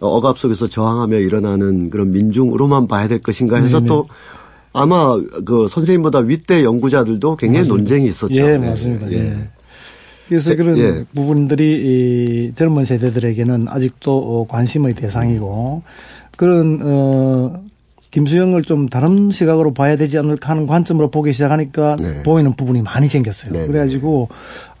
억압 0.00 0.38
속에서 0.38 0.66
저항하며 0.66 1.18
일어나는 1.18 1.90
그런 1.90 2.10
민중으로만 2.10 2.88
봐야 2.88 3.08
될 3.08 3.20
것인가 3.20 3.58
해서 3.58 3.78
네네. 3.78 3.88
또 3.88 4.08
아마 4.72 5.20
그 5.44 5.68
선생님보다 5.68 6.20
윗대 6.20 6.64
연구자들도 6.64 7.36
굉장히 7.36 7.58
맞습니다. 7.60 7.76
논쟁이 7.76 8.06
있었죠. 8.06 8.34
예, 8.34 8.56
맞습니다. 8.56 9.12
예. 9.12 9.50
예. 10.32 10.54
그래서 10.54 10.54
그런 10.56 10.78
예. 10.78 11.04
부분들이 11.14 12.48
이 12.48 12.54
젊은 12.54 12.84
세대들에게는 12.84 13.68
아직도 13.68 14.16
어, 14.16 14.46
관심의 14.46 14.94
대상이고 14.94 15.82
그런 16.36 16.80
어 16.82 17.62
김수영을 18.10 18.62
좀 18.62 18.88
다른 18.88 19.30
시각으로 19.30 19.72
봐야 19.72 19.96
되지 19.96 20.18
않을까 20.18 20.50
하는 20.50 20.66
관점으로 20.66 21.10
보기 21.10 21.32
시작하니까 21.32 21.96
네. 21.98 22.22
보이는 22.22 22.52
부분이 22.52 22.82
많이 22.82 23.08
생겼어요. 23.08 23.52
네. 23.52 23.66
그래가지고 23.66 24.28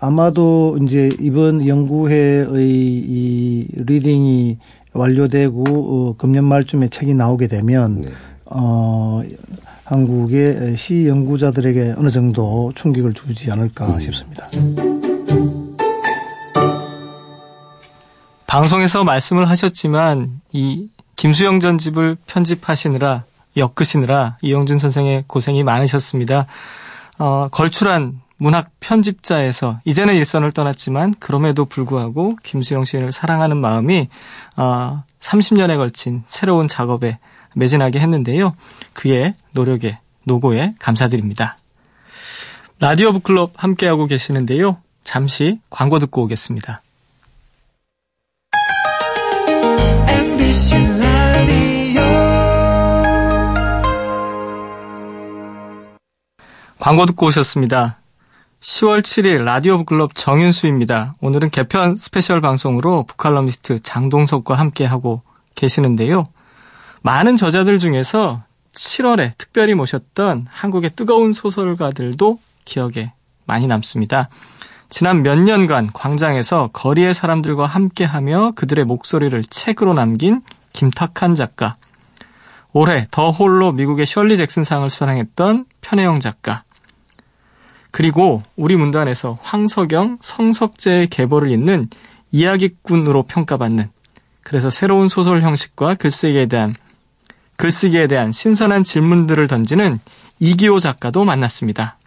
아마도 0.00 0.78
이제 0.82 1.08
이번 1.18 1.66
연구회의 1.66 2.46
이 2.54 3.68
리딩이 3.74 4.58
완료되고 4.92 5.64
어, 5.66 6.14
금년 6.18 6.44
말쯤에 6.44 6.88
책이 6.88 7.14
나오게 7.14 7.46
되면 7.46 8.02
네. 8.02 8.08
어 8.44 9.22
한국의 9.84 10.76
시 10.76 11.06
연구자들에게 11.06 11.94
어느 11.96 12.10
정도 12.10 12.70
충격을 12.74 13.14
주지 13.14 13.50
않을까 13.50 13.94
음. 13.94 14.00
싶습니다. 14.00 14.46
방송에서 18.52 19.02
말씀을 19.02 19.48
하셨지만 19.48 20.42
이 20.52 20.90
김수영 21.16 21.58
전집을 21.58 22.18
편집하시느라 22.26 23.24
엮으시느라 23.56 24.36
이영준 24.42 24.76
선생의 24.78 25.24
고생이 25.26 25.62
많으셨습니다. 25.62 26.44
어, 27.18 27.46
걸출한 27.50 28.20
문학 28.36 28.68
편집자에서 28.80 29.80
이제는 29.86 30.14
일선을 30.16 30.52
떠났지만 30.52 31.14
그럼에도 31.18 31.64
불구하고 31.64 32.36
김수영 32.42 32.84
시인을 32.84 33.10
사랑하는 33.10 33.56
마음이 33.56 34.08
어, 34.58 35.02
30년에 35.20 35.78
걸친 35.78 36.22
새로운 36.26 36.68
작업에 36.68 37.20
매진하게 37.54 38.00
했는데요. 38.00 38.54
그의 38.92 39.32
노력에 39.54 39.98
노고에 40.24 40.74
감사드립니다. 40.78 41.56
라디오 42.80 43.12
북클럽 43.12 43.54
함께하고 43.56 44.06
계시는데요. 44.06 44.76
잠시 45.04 45.58
광고 45.70 45.98
듣고 45.98 46.24
오겠습니다. 46.24 46.82
광고 56.82 57.06
듣고 57.06 57.26
오셨습니다. 57.26 58.00
10월 58.60 59.02
7일 59.02 59.44
라디오 59.44 59.84
클럽 59.84 60.16
정윤수입니다. 60.16 61.14
오늘은 61.20 61.50
개편 61.50 61.94
스페셜 61.94 62.40
방송으로 62.40 63.04
북칼럼니스트 63.04 63.78
장동석과 63.84 64.56
함께하고 64.56 65.22
계시는데요. 65.54 66.24
많은 67.02 67.36
저자들 67.36 67.78
중에서 67.78 68.42
7월에 68.72 69.30
특별히 69.38 69.74
모셨던 69.74 70.48
한국의 70.50 70.90
뜨거운 70.96 71.32
소설가들도 71.32 72.40
기억에 72.64 73.12
많이 73.44 73.68
남습니다. 73.68 74.28
지난 74.88 75.22
몇 75.22 75.38
년간 75.38 75.92
광장에서 75.92 76.70
거리의 76.72 77.14
사람들과 77.14 77.64
함께하며 77.64 78.54
그들의 78.56 78.86
목소리를 78.86 79.40
책으로 79.44 79.94
남긴 79.94 80.42
김탁환 80.72 81.36
작가. 81.36 81.76
올해 82.72 83.06
더 83.12 83.30
홀로 83.30 83.70
미국의 83.70 84.04
셜리 84.04 84.36
잭슨상을 84.36 84.90
수상했던 84.90 85.66
편혜영 85.80 86.18
작가. 86.18 86.64
그리고 87.92 88.42
우리 88.56 88.74
문단에서 88.74 89.38
황석영, 89.42 90.18
성석재의 90.22 91.08
계보를 91.08 91.52
잇는 91.52 91.88
이야기꾼으로 92.32 93.24
평가받는 93.24 93.90
그래서 94.42 94.70
새로운 94.70 95.08
소설 95.08 95.42
형식과 95.42 95.94
글쓰기에 95.94 96.46
대한 96.46 96.74
글쓰기에 97.56 98.08
대한 98.08 98.32
신선한 98.32 98.82
질문들을 98.82 99.46
던지는 99.46 100.00
이기호 100.40 100.80
작가도 100.80 101.24
만났습니다. 101.24 101.98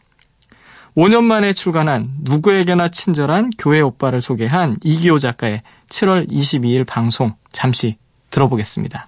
5년 0.97 1.23
만에 1.23 1.53
출간한 1.53 2.05
누구에게나 2.21 2.89
친절한 2.89 3.51
교회 3.57 3.79
오빠를 3.79 4.21
소개한 4.21 4.77
이기호 4.83 5.19
작가의 5.19 5.61
7월 5.89 6.29
22일 6.29 6.85
방송 6.87 7.35
잠시 7.51 7.97
들어보겠습니다. 8.31 9.07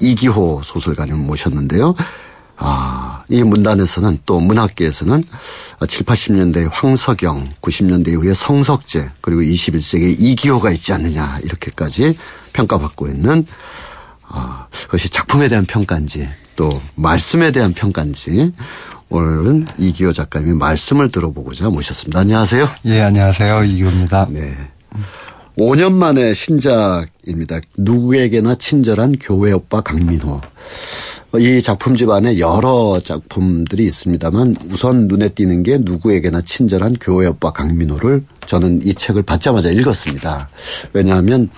이기호 0.00 0.62
소설가님 0.64 1.26
모셨는데요. 1.26 1.94
아, 2.62 3.24
이 3.30 3.42
문단에서는 3.42 4.18
또 4.26 4.38
문학계에서는 4.38 5.24
7, 5.88 6.04
80년대 6.04 6.68
황석영, 6.70 7.48
90년대 7.62 8.08
이후에 8.08 8.34
성석재, 8.34 9.10
그리고 9.22 9.40
21세기 9.40 10.16
이기호가 10.18 10.70
있지 10.70 10.92
않느냐, 10.92 11.40
이렇게까지 11.42 12.16
평가받고 12.52 13.08
있는, 13.08 13.46
아, 14.28 14.66
그것이 14.70 15.08
작품에 15.08 15.48
대한 15.48 15.64
평가인지, 15.64 16.28
또 16.54 16.68
말씀에 16.96 17.50
대한 17.50 17.72
평가인지, 17.72 18.52
오늘은 19.08 19.66
이기호 19.78 20.12
작가님이 20.12 20.56
말씀을 20.58 21.10
들어보고자 21.10 21.70
모셨습니다. 21.70 22.20
안녕하세요. 22.20 22.68
예, 22.84 23.00
안녕하세요. 23.00 23.64
이기호입니다. 23.64 24.28
네. 24.30 24.54
5년 25.58 25.92
만에 25.92 26.34
신작입니다. 26.34 27.60
누구에게나 27.76 28.54
친절한 28.56 29.16
교회 29.18 29.52
오빠 29.52 29.80
강민호. 29.80 30.40
이 31.38 31.62
작품집 31.62 32.10
안에 32.10 32.40
여러 32.40 33.00
작품들이 33.04 33.84
있습니다만 33.86 34.56
우선 34.70 35.06
눈에 35.06 35.28
띄는 35.28 35.62
게 35.62 35.78
누구에게나 35.78 36.40
친절한 36.40 36.96
교회 37.00 37.28
오빠 37.28 37.52
강민호를 37.52 38.24
저는 38.46 38.80
이 38.84 38.92
책을 38.92 39.22
받자마자 39.22 39.70
읽었습니다. 39.70 40.48
왜냐하면 40.92 41.48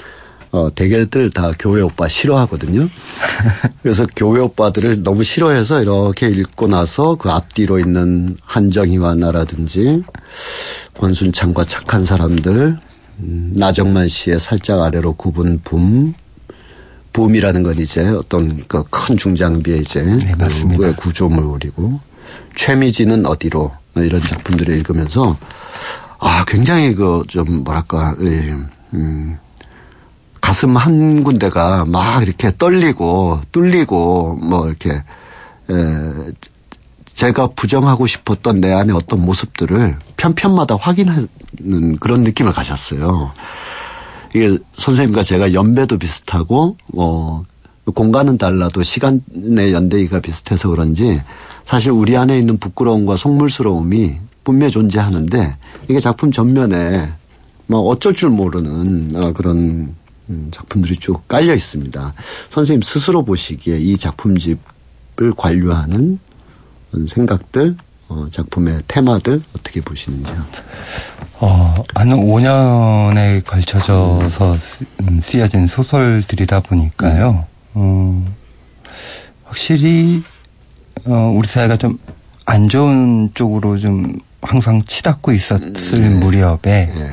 어, 0.51 0.69
대개들 0.75 1.31
다 1.31 1.51
교회 1.59 1.81
오빠 1.81 2.07
싫어하거든요. 2.07 2.87
그래서 3.83 4.07
교회 4.15 4.41
오빠들을 4.43 5.03
너무 5.03 5.25
싫어해서 5.25 5.81
이렇게 5.81 6.29
읽고 6.29 6.67
나서 6.67 7.15
그 7.15 7.31
앞뒤로 7.31 7.79
있는 7.79 8.37
한정희와 8.43 9.15
나라든지 9.15 10.03
권순창과 10.93 11.65
착한 11.65 12.05
사람들, 12.05 12.77
음, 13.21 13.53
나정만 13.57 14.09
씨의 14.09 14.39
살짝 14.39 14.83
아래로 14.83 15.15
굽은 15.15 15.63
붐, 15.65 16.13
붐이라는 17.13 17.63
건 17.63 17.79
이제 17.79 18.07
어떤 18.09 18.57
그 18.67 18.83
큰 18.91 19.17
중장비의 19.17 19.81
이제 19.81 20.03
네, 20.03 20.35
그 20.77 20.95
구조물이고 20.97 22.01
최미진은 22.57 23.27
어디로 23.27 23.73
이런 23.97 24.21
작품들을 24.23 24.75
읽으면서 24.77 25.37
아 26.19 26.45
굉장히 26.47 26.95
그 26.95 27.25
좀 27.29 27.65
뭐랄까 27.65 28.15
음 28.95 29.39
가슴 30.41 30.77
한 30.77 31.23
군데가 31.25 31.85
막 31.87 32.23
이렇게 32.23 32.53
떨리고 32.57 33.41
뚫리고 33.53 34.35
뭐 34.43 34.67
이렇게 34.69 34.91
에 35.71 36.33
제가 37.15 37.49
부정하고 37.55 38.07
싶었던 38.07 38.61
내 38.61 38.73
안의 38.73 38.97
어떤 38.97 39.21
모습들을 39.21 39.99
편편마다 40.17 40.77
확인하는 40.77 41.29
그런 42.01 42.23
느낌을 42.23 42.53
가졌어요. 42.53 43.33
이게 44.35 44.59
선생님과 44.77 45.23
제가 45.23 45.53
연배도 45.53 45.99
비슷하고 45.99 46.77
뭐 46.93 47.45
공간은 47.85 48.39
달라도 48.39 48.83
시간의 48.83 49.73
연대기가 49.73 50.21
비슷해서 50.21 50.69
그런지 50.69 51.21
사실 51.67 51.91
우리 51.91 52.17
안에 52.17 52.39
있는 52.39 52.59
부끄러움과 52.59 53.17
속물스러움이 53.17 54.17
분명히 54.45 54.73
존재하는데 54.73 55.57
이게 55.89 56.01
작품 56.01 56.33
전면에 56.33 57.09
뭐 57.67 57.81
어쩔 57.81 58.15
줄 58.15 58.31
모르는 58.31 59.17
어, 59.17 59.33
그런 59.33 59.95
음, 60.29 60.49
작품들이 60.51 60.97
쭉 60.97 61.27
깔려 61.29 61.55
있습니다. 61.55 62.15
선생님 62.51 62.83
스스로 62.83 63.25
보시기에 63.25 63.79
이 63.79 63.97
작품집을 63.97 65.33
관료하는 65.37 66.19
생각들, 67.09 67.77
어, 68.13 68.27
작품의 68.31 68.83
테마들 68.87 69.41
어떻게 69.57 69.81
보시는지요? 69.81 70.45
어, 71.41 71.75
한 71.95 72.09
5년에 72.09 73.45
걸쳐져서 73.45 74.57
음, 75.01 75.21
쓰여진 75.23 75.67
소설들이다 75.67 76.61
보니까요. 76.61 77.47
어, 77.75 78.35
확실히 79.45 80.23
어, 81.07 81.33
우리 81.35 81.49
사회가 81.49 81.77
좀 81.77 81.99
안 82.47 82.69
좋은 82.69 83.31
쪽으로 83.35 83.79
좀 83.79 84.19
항상 84.41 84.83
치닫고 84.85 85.33
있었을 85.33 86.01
네. 86.01 86.09
무렵에 86.09 86.59
네. 86.95 87.11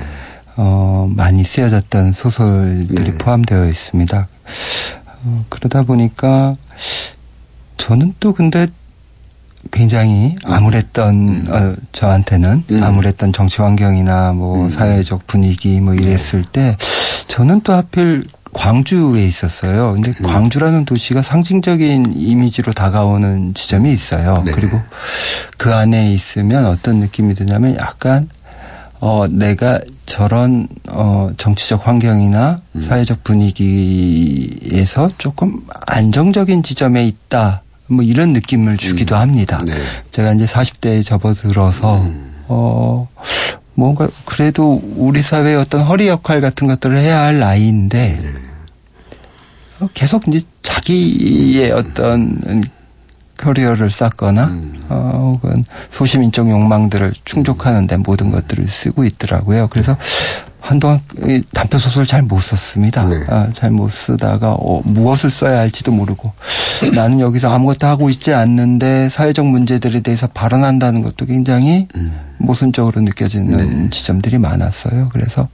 어, 0.58 1.10
많이 1.16 1.44
쓰여졌던 1.44 2.14
소설들이 2.14 3.12
네. 3.12 3.18
포함되어 3.18 3.68
있습니다. 3.68 4.28
어, 5.24 5.46
그러다 5.50 5.84
보니까 5.84 6.56
저는 7.78 8.16
또 8.20 8.34
근데 8.34 8.68
굉장히 9.72 10.36
암울했던 10.46 11.16
음. 11.16 11.46
어, 11.50 11.76
저한테는 11.92 12.64
음. 12.72 12.84
암울했던 12.84 13.34
정치 13.34 13.62
환경이나 13.62 14.34
뭐 14.34 14.66
음. 14.66 14.70
사회적 14.70 15.28
분위기 15.28 15.80
뭐 15.80 15.94
이랬을 15.94 16.44
때 16.52 16.78
저는 17.28 17.62
또 17.62 17.74
하필 17.74 18.26
광주에 18.54 19.26
있었어요. 19.26 19.94
근데 19.94 20.14
음. 20.20 20.26
광주라는 20.26 20.86
도시가 20.86 21.22
상징적인 21.22 22.14
이미지로 22.16 22.74
다가오는 22.74 23.54
지점이 23.54 23.92
있어요. 23.92 24.42
네. 24.46 24.52
그리고 24.52 24.80
그 25.58 25.74
안에 25.74 26.12
있으면 26.14 26.66
어떤 26.66 26.98
느낌이 26.98 27.36
드냐면 27.36 27.78
약간 27.78 28.28
어 29.00 29.26
내가 29.30 29.80
저런 30.06 30.68
어 30.90 31.30
정치적 31.38 31.88
환경이나 31.88 32.62
음. 32.76 32.82
사회적 32.82 33.24
분위기에서 33.24 35.12
조금 35.18 35.56
안정적인 35.86 36.64
지점에 36.64 37.06
있다. 37.06 37.62
뭐 37.90 38.04
이런 38.04 38.34
느낌을 38.34 38.78
주기도 38.78 39.16
음. 39.16 39.22
합니다. 39.22 39.60
네. 39.66 39.74
제가 40.12 40.34
이제 40.34 40.46
40대에 40.46 41.04
접어들어서 41.04 42.02
음. 42.02 42.34
어 42.48 43.08
뭔가 43.74 44.08
그래도 44.26 44.82
우리 44.96 45.22
사회의 45.22 45.56
어떤 45.56 45.82
허리 45.82 46.08
역할 46.08 46.40
같은 46.42 46.68
것들을 46.68 46.98
해야 46.98 47.22
할 47.22 47.40
나이인데 47.40 48.20
네. 48.22 48.30
어, 49.80 49.90
계속 49.94 50.28
이제 50.28 50.42
자기의 50.62 51.72
어떤 51.72 52.70
커리어를 53.38 53.90
쌓거나 53.90 54.46
음. 54.46 54.86
어, 54.90 55.34
혹은 55.42 55.64
소시민적 55.92 56.50
욕망들을 56.50 57.14
충족하는데 57.24 57.98
모든 57.98 58.30
것들을 58.32 58.68
쓰고 58.68 59.06
있더라고요. 59.06 59.68
그래서 59.70 59.98
한동안 60.60 61.00
단편 61.54 61.80
소설 61.80 62.06
잘 62.06 62.22
못 62.24 62.40
썼습니다. 62.42 63.06
네. 63.06 63.24
아, 63.28 63.50
잘 63.54 63.72
못 63.72 63.90
쓰다가 63.92 64.54
어, 64.54 64.82
무엇을 64.84 65.32
써야 65.32 65.60
할지도 65.60 65.92
모르고 65.92 66.32
나는 66.94 67.20
여기서 67.20 67.54
아무것도 67.54 67.88
하고 67.88 68.10
있지 68.10 68.34
않는데 68.34 69.10
사회적 69.10 69.46
문제들에 69.46 70.02
대해서 70.02 70.28
발언한다는 70.28 71.02
것도 71.02 71.26
굉장히 71.26 71.88
음. 71.96 72.14
모순적으로 72.38 73.02
느껴지는 73.02 73.84
네. 73.84 73.90
지점들이 73.90 74.38
많았어요. 74.38 75.10
그래서 75.12 75.48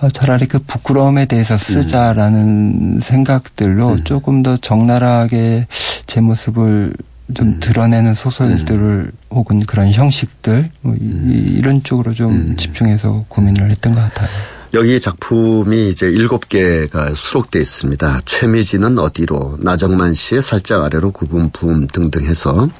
어, 0.00 0.08
차라리 0.08 0.46
그 0.46 0.58
부끄러움에 0.58 1.26
대해서 1.26 1.56
쓰자라는 1.56 2.96
음. 2.96 3.00
생각들로 3.00 3.92
음. 3.92 4.04
조금 4.04 4.42
더 4.42 4.56
적나라하게 4.56 5.66
제 6.06 6.20
모습을 6.20 6.92
좀 7.34 7.48
음. 7.48 7.60
드러내는 7.60 8.14
소설들을 8.14 8.80
음. 8.80 9.12
혹은 9.30 9.60
그런 9.60 9.90
형식들 9.90 10.70
뭐 10.80 10.94
음. 10.94 11.54
이런 11.56 11.82
쪽으로 11.82 12.14
좀 12.14 12.30
음. 12.32 12.56
집중해서 12.56 13.24
고민을 13.28 13.70
했던 13.70 13.94
것 13.94 14.00
같아요. 14.00 14.28
여기 14.74 14.98
작품이 15.00 15.90
이제 15.90 16.06
일곱 16.06 16.48
개가 16.48 17.14
수록돼 17.14 17.60
있습니다. 17.60 18.22
최미진은 18.24 18.98
어디로, 18.98 19.58
나정만 19.60 20.14
씨의 20.14 20.40
살짝 20.40 20.82
아래로 20.82 21.10
구분 21.10 21.50
부음 21.50 21.86
등등 21.88 22.24
해서. 22.24 22.70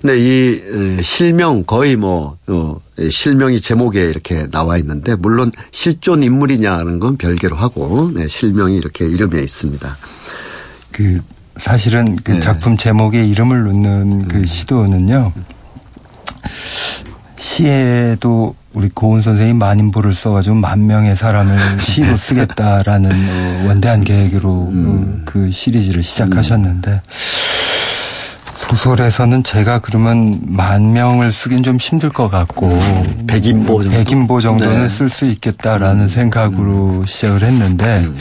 근데 0.00 0.18
이 0.18 1.02
실명 1.02 1.64
거의 1.64 1.96
뭐 1.96 2.36
어, 2.46 2.78
실명이 3.08 3.60
제목에 3.60 4.02
이렇게 4.02 4.48
나와 4.50 4.76
있는데 4.78 5.14
물론 5.14 5.50
실존 5.72 6.22
인물이냐는 6.22 7.00
건 7.00 7.16
별개로 7.16 7.56
하고 7.56 8.10
네, 8.14 8.28
실명이 8.28 8.76
이렇게 8.76 9.06
이름에 9.06 9.42
있습니다. 9.42 9.96
그 10.90 11.20
사실은 11.58 12.16
그 12.16 12.32
네. 12.32 12.40
작품 12.40 12.76
제목에 12.76 13.24
이름을 13.24 13.62
놓는 13.64 14.28
그 14.28 14.38
음. 14.38 14.46
시도는요. 14.46 15.32
시에도 17.36 18.54
우리 18.72 18.88
고은 18.88 19.22
선생이 19.22 19.52
만인보를 19.54 20.14
써가지고 20.14 20.56
만 20.56 20.86
명의 20.86 21.16
사람을 21.16 21.56
시로 21.80 22.16
쓰겠다라는 22.16 23.10
어, 23.10 23.64
원대한 23.68 24.02
계획으로 24.02 24.68
음. 24.72 25.22
그 25.24 25.50
시리즈를 25.52 26.02
시작하셨는데 26.02 27.02
소설에서는 28.68 29.44
제가 29.44 29.78
그러면 29.80 30.40
만 30.42 30.92
명을 30.92 31.30
쓰긴 31.30 31.62
좀 31.62 31.76
힘들 31.76 32.08
것 32.08 32.28
같고 32.28 32.66
음. 32.68 33.24
백인보 33.26 33.84
정도? 33.84 33.96
백인보 33.96 34.40
정도는 34.40 34.82
네. 34.82 34.88
쓸수 34.88 35.26
있겠다라는 35.26 36.04
음. 36.04 36.08
생각으로 36.08 37.04
시작을 37.06 37.42
했는데 37.42 38.02
음. 38.04 38.16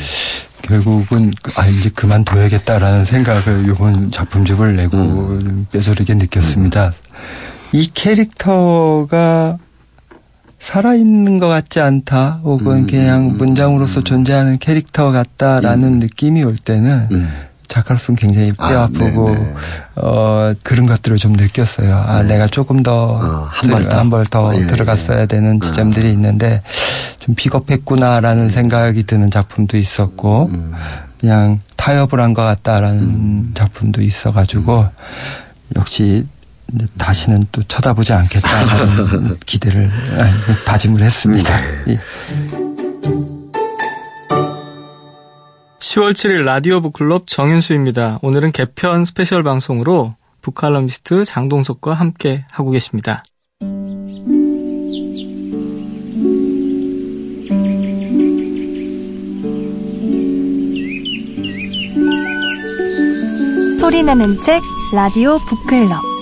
결국은 0.63 1.31
아 1.57 1.67
이제 1.67 1.89
그만둬야겠다라는 1.89 3.05
생각을 3.05 3.67
이번 3.69 4.11
작품집을 4.11 4.75
내고 4.75 4.97
음. 4.97 5.67
뼈저리게 5.71 6.15
느꼈습니다. 6.15 6.93
이 7.73 7.89
캐릭터가 7.93 9.57
살아있는 10.59 11.39
것 11.39 11.47
같지 11.49 11.81
않다, 11.81 12.39
혹은 12.43 12.77
음, 12.77 12.87
그냥 12.87 13.31
음, 13.31 13.37
문장으로서 13.37 13.99
음. 13.99 14.03
존재하는 14.05 14.57
캐릭터 14.59 15.11
같다라는 15.11 15.95
음. 15.95 15.99
느낌이 15.99 16.43
올 16.43 16.55
때는 16.55 17.27
음. 17.73 17.75
작가로서는 17.75 18.17
굉장히 18.17 18.51
뼈 18.53 18.65
아, 18.65 18.83
아프고 18.83 19.31
네, 19.33 19.53
어 19.95 20.53
그런 20.63 20.85
것들을 20.85 21.17
좀 21.17 21.33
느꼈어요. 21.33 21.95
아 21.95 22.21
네. 22.21 22.33
내가 22.33 22.47
조금 22.47 22.83
더 22.83 23.49
한 23.49 24.09
벌더 24.09 24.47
어, 24.47 24.55
예, 24.55 24.65
들어갔어야 24.67 25.21
예. 25.21 25.25
되는 25.25 25.59
아. 25.61 25.65
지점들이 25.65 26.11
있는데 26.13 26.61
좀 27.19 27.35
비겁했구나라는 27.35 28.49
생각이 28.49 29.03
드는 29.03 29.31
작품도 29.31 29.77
있었고 29.77 30.49
음. 30.53 30.73
그냥 31.19 31.59
타협을 31.77 32.19
한 32.19 32.33
것 32.33 32.43
같다라는 32.43 32.99
음. 32.99 33.51
작품도 33.55 34.01
있어가지고 34.01 34.87
역시 35.75 36.27
다시는 36.97 37.43
또 37.51 37.61
쳐다보지 37.63 38.13
않겠다는 38.13 39.37
기대를 39.45 39.91
다짐을 40.65 41.01
했습니다. 41.03 41.57
네. 41.85 41.93
예. 41.93 42.72
10월 45.83 46.13
7일 46.13 46.45
라디오 46.45 46.79
북클럽 46.79 47.27
정윤수입니다. 47.27 48.19
오늘은 48.21 48.53
개편 48.53 49.03
스페셜 49.03 49.43
방송으로 49.43 50.15
북칼럼니스트 50.41 51.25
장동석과 51.25 51.93
함께 51.93 52.45
하고 52.49 52.71
계십니다. 52.71 53.21
소리나는 63.81 64.41
책 64.41 64.61
라디오 64.95 65.37
북클럽 65.39 66.12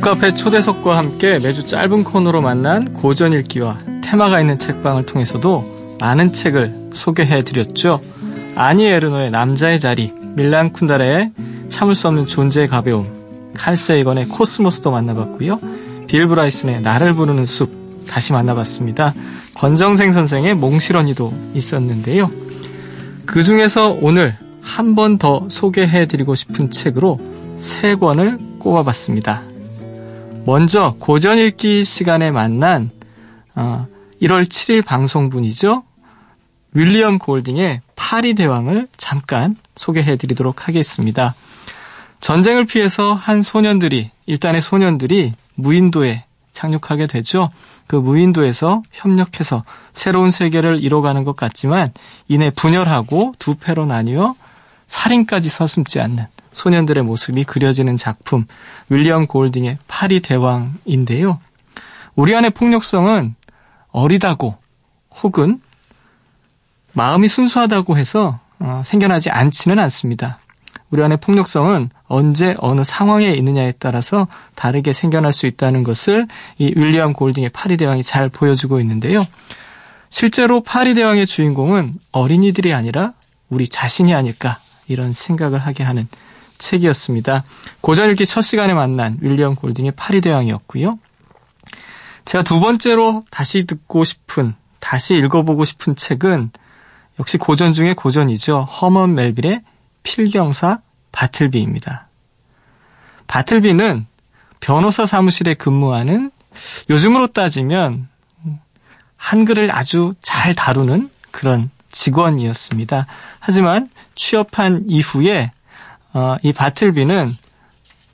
북카페 0.00 0.34
초대석과 0.34 0.96
함께 0.96 1.38
매주 1.38 1.66
짧은 1.66 2.04
코너로 2.04 2.40
만난 2.40 2.94
고전 2.94 3.34
읽기와 3.34 3.76
테마가 4.02 4.40
있는 4.40 4.58
책방을 4.58 5.02
통해서도 5.02 5.98
많은 6.00 6.32
책을 6.32 6.74
소개해 6.94 7.44
드렸죠. 7.44 8.00
아니 8.54 8.86
에르노의 8.86 9.30
남자의 9.30 9.78
자리, 9.78 10.10
밀란 10.36 10.72
쿤다레의 10.72 11.32
참을 11.68 11.94
수 11.94 12.08
없는 12.08 12.26
존재의 12.26 12.68
가벼움, 12.68 13.12
칼 13.54 13.76
세이건의 13.76 14.28
코스모스도 14.28 14.90
만나봤고요. 14.90 15.60
빌 16.06 16.26
브라이슨의 16.26 16.80
나를 16.80 17.12
부르는 17.12 17.44
숲 17.44 17.70
다시 18.08 18.32
만나봤습니다. 18.32 19.12
권정생 19.54 20.14
선생의 20.14 20.54
몽실언니도 20.54 21.30
있었는데요. 21.52 22.30
그 23.26 23.42
중에서 23.42 23.98
오늘 24.00 24.38
한 24.62 24.94
번 24.94 25.18
더 25.18 25.46
소개해 25.50 26.06
드리고 26.06 26.34
싶은 26.34 26.70
책으로 26.70 27.20
세 27.58 27.96
권을 27.96 28.38
꼽아봤습니다. 28.60 29.49
먼저 30.50 30.96
고전 30.98 31.38
읽기 31.38 31.84
시간에 31.84 32.32
만난 32.32 32.90
어, 33.54 33.86
1월 34.20 34.46
7일 34.46 34.84
방송분이죠. 34.84 35.84
윌리엄 36.72 37.20
골딩의 37.20 37.82
파리 37.94 38.34
대왕을 38.34 38.88
잠깐 38.96 39.54
소개해 39.76 40.16
드리도록 40.16 40.66
하겠습니다. 40.66 41.36
전쟁을 42.18 42.64
피해서 42.64 43.14
한 43.14 43.42
소년들이 43.42 44.10
일단의 44.26 44.60
소년들이 44.60 45.34
무인도에 45.54 46.24
착륙하게 46.52 47.06
되죠. 47.06 47.50
그 47.86 47.94
무인도에서 47.94 48.82
협력해서 48.90 49.62
새로운 49.92 50.32
세계를 50.32 50.82
이뤄가는 50.82 51.22
것 51.22 51.36
같지만 51.36 51.86
이내 52.26 52.50
분열하고 52.50 53.34
두 53.38 53.54
패로 53.54 53.86
나뉘어 53.86 54.34
살인까지 54.88 55.48
서슴지 55.48 56.00
않는 56.00 56.26
소년들의 56.52 57.04
모습이 57.04 57.44
그려지는 57.44 57.96
작품 57.96 58.46
윌리엄 58.88 59.26
골딩의 59.26 59.78
파리 59.88 60.20
대왕인데요. 60.20 61.38
우리 62.16 62.34
안의 62.34 62.50
폭력성은 62.50 63.34
어리다고 63.88 64.56
혹은 65.22 65.60
마음이 66.92 67.28
순수하다고 67.28 67.96
해서 67.96 68.40
어, 68.58 68.82
생겨나지 68.84 69.30
않지는 69.30 69.78
않습니다. 69.78 70.38
우리 70.90 71.02
안의 71.02 71.18
폭력성은 71.18 71.90
언제 72.06 72.56
어느 72.58 72.82
상황에 72.82 73.32
있느냐에 73.32 73.72
따라서 73.78 74.26
다르게 74.54 74.92
생겨날 74.92 75.32
수 75.32 75.46
있다는 75.46 75.84
것을 75.84 76.26
이 76.58 76.72
윌리엄 76.76 77.12
골딩의 77.12 77.50
파리 77.50 77.76
대왕이 77.76 78.02
잘 78.02 78.28
보여주고 78.28 78.80
있는데요. 78.80 79.24
실제로 80.08 80.60
파리 80.62 80.94
대왕의 80.94 81.26
주인공은 81.26 81.94
어린이들이 82.10 82.74
아니라 82.74 83.12
우리 83.48 83.68
자신이 83.68 84.12
아닐까 84.14 84.58
이런 84.88 85.12
생각을 85.12 85.60
하게 85.60 85.84
하는 85.84 86.08
책이었습니다. 86.60 87.42
고전 87.80 88.10
읽기 88.10 88.24
첫 88.26 88.42
시간에 88.42 88.74
만난 88.74 89.18
윌리엄 89.20 89.56
골딩의 89.56 89.92
파리 89.96 90.20
대왕이었고요. 90.20 90.98
제가 92.24 92.44
두 92.44 92.60
번째로 92.60 93.24
다시 93.30 93.64
듣고 93.64 94.04
싶은, 94.04 94.54
다시 94.78 95.16
읽어보고 95.16 95.64
싶은 95.64 95.96
책은 95.96 96.52
역시 97.18 97.38
고전 97.38 97.72
중의 97.72 97.94
고전이죠. 97.94 98.62
허먼 98.62 99.14
멜빌의 99.14 99.62
필경사 100.04 100.80
바틀비입니다. 101.10 102.08
바틀비는 103.26 104.06
변호사 104.60 105.06
사무실에 105.06 105.54
근무하는 105.54 106.30
요즘으로 106.88 107.28
따지면 107.28 108.08
한글을 109.16 109.74
아주 109.74 110.14
잘 110.22 110.54
다루는 110.54 111.10
그런 111.30 111.70
직원이었습니다. 111.90 113.06
하지만 113.38 113.88
취업한 114.14 114.84
이후에 114.88 115.52
어, 116.12 116.36
이 116.42 116.52
바틀비는 116.52 117.36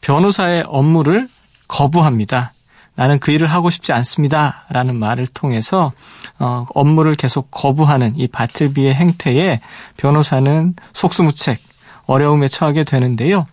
변호사의 0.01 0.65
업무를 0.67 1.29
거부합니다. 1.69 2.53
나는 2.95 3.19
그 3.19 3.31
일을 3.31 3.47
하고 3.47 3.71
싶지 3.71 3.93
않습니다. 3.93 4.65
라는 4.71 4.97
말을 4.97 5.27
통해서 5.27 5.93
어, 6.39 6.67
업무를 6.75 7.15
계속 7.15 7.51
거부하는 7.51 8.15
이 8.17 8.27
바틀비의 8.27 8.95
행태에 8.95 9.61
변호사는 9.97 10.75
속수무책, 10.95 11.59
어려움에 12.07 12.49
처하게 12.49 12.85
되는데요. 12.85 13.47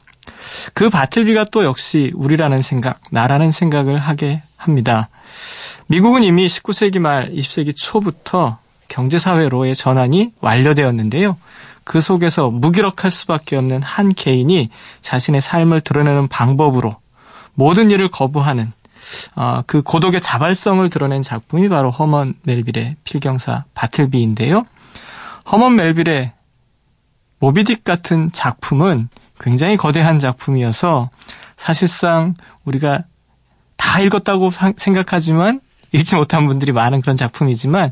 그 0.73 0.89
바틀비가 0.89 1.45
또 1.51 1.65
역시 1.65 2.11
우리라는 2.15 2.61
생각, 2.61 2.99
나라는 3.11 3.51
생각을 3.51 3.99
하게 3.99 4.41
합니다. 4.55 5.09
미국은 5.87 6.23
이미 6.23 6.47
19세기 6.47 6.99
말 6.99 7.29
20세기 7.31 7.75
초부터 7.75 8.57
경제사회로의 8.87 9.75
전환이 9.75 10.31
완료되었는데요. 10.39 11.37
그 11.83 12.01
속에서 12.01 12.49
무기력할 12.49 13.11
수밖에 13.11 13.55
없는 13.55 13.81
한 13.81 14.13
개인이 14.13 14.69
자신의 15.01 15.41
삶을 15.41 15.81
드러내는 15.81 16.27
방법으로 16.27 16.97
모든 17.53 17.91
일을 17.91 18.09
거부하는 18.09 18.71
어, 19.35 19.61
그 19.67 19.81
고독의 19.81 20.21
자발성을 20.21 20.87
드러낸 20.89 21.21
작품이 21.21 21.69
바로 21.69 21.91
허먼 21.91 22.35
멜빌의 22.43 22.95
필경사 23.03 23.65
바틀비인데요. 23.73 24.65
허먼 25.51 25.75
멜빌의 25.75 26.31
모비딕 27.41 27.83
같은 27.83 28.31
작품은 28.31 29.09
굉장히 29.39 29.75
거대한 29.75 30.19
작품이어서 30.19 31.09
사실상 31.57 32.35
우리가 32.63 33.03
다 33.75 33.99
읽었다고 33.99 34.51
생각하지만 34.77 35.59
읽지 35.91 36.15
못한 36.15 36.47
분들이 36.47 36.71
많은 36.71 37.01
그런 37.01 37.17
작품이지만 37.17 37.91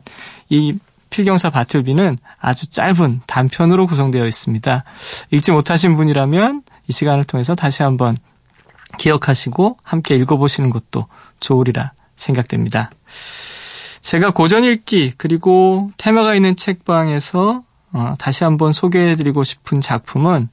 이 0.50 0.78
필경사 1.12 1.52
바틀비는 1.52 2.18
아주 2.40 2.68
짧은 2.70 3.22
단편으로 3.28 3.86
구성되어 3.86 4.26
있습니다. 4.26 4.84
읽지 5.30 5.52
못하신 5.52 5.96
분이라면 5.96 6.64
이 6.88 6.92
시간을 6.92 7.26
통해서 7.26 7.54
다시 7.54 7.84
한번 7.84 8.18
기억하시고 8.98 9.78
함께 9.84 10.16
읽어보시는 10.16 10.72
것도 10.72 11.08
좋으리라 11.40 11.94
생각됩니다. 12.16 12.90
제가 14.02 14.32
고전 14.32 14.64
읽기 14.64 15.14
그리고 15.18 15.90
테마가 15.98 16.34
있는 16.34 16.56
책방에서 16.56 17.64
어, 17.94 18.14
다시 18.18 18.44
한번 18.44 18.72
소개해드리고 18.72 19.44
싶은 19.44 19.82
작품은 19.82 20.50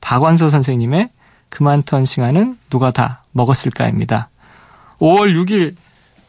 박완서 0.00 0.50
선생님의 0.50 1.10
그만 1.48 1.82
턴 1.82 2.04
시간은 2.04 2.58
누가 2.70 2.90
다 2.90 3.22
먹었을까입니다. 3.32 4.30
5월 4.98 5.34
6일 5.34 5.74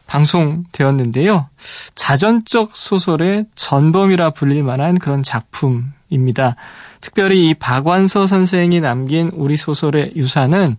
방송되었는데요. 0.08 1.48
자전적 1.94 2.76
소설의 2.76 3.46
전범이라 3.54 4.30
불릴 4.30 4.64
만한 4.64 4.96
그런 4.96 5.22
작품입니다. 5.22 6.56
특별히 7.00 7.50
이 7.50 7.54
박완서 7.54 8.26
선생이 8.26 8.80
남긴 8.80 9.30
우리 9.34 9.56
소설의 9.56 10.14
유산은 10.16 10.76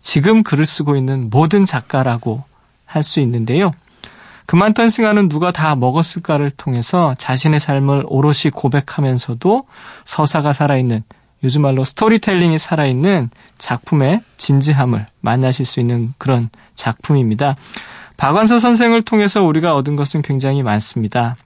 지금 0.00 0.42
글을 0.42 0.66
쓰고 0.66 0.96
있는 0.96 1.30
모든 1.30 1.64
작가라고 1.64 2.42
할 2.84 3.04
수 3.04 3.20
있는데요. 3.20 3.70
그만턴 4.46 4.90
시간은 4.90 5.28
누가 5.28 5.52
다 5.52 5.76
먹었을까를 5.76 6.50
통해서 6.50 7.14
자신의 7.16 7.60
삶을 7.60 8.04
오롯이 8.06 8.50
고백하면서도 8.52 9.66
서사가 10.04 10.52
살아있는 10.52 11.02
요즘 11.44 11.62
말로 11.62 11.84
스토리텔링이 11.84 12.58
살아있는 12.58 13.30
작품의 13.58 14.20
진지함을 14.36 15.06
만나실 15.20 15.64
수 15.64 15.80
있는 15.80 16.12
그런 16.18 16.50
작품입니다. 16.74 17.56
박완서 18.16 18.58
선생을 18.58 19.02
통해서 19.02 19.42
우리가 19.42 19.74
얻은 19.74 19.96
것은 19.96 20.22
굉장히 20.22 20.62
많습니다. 20.62 21.36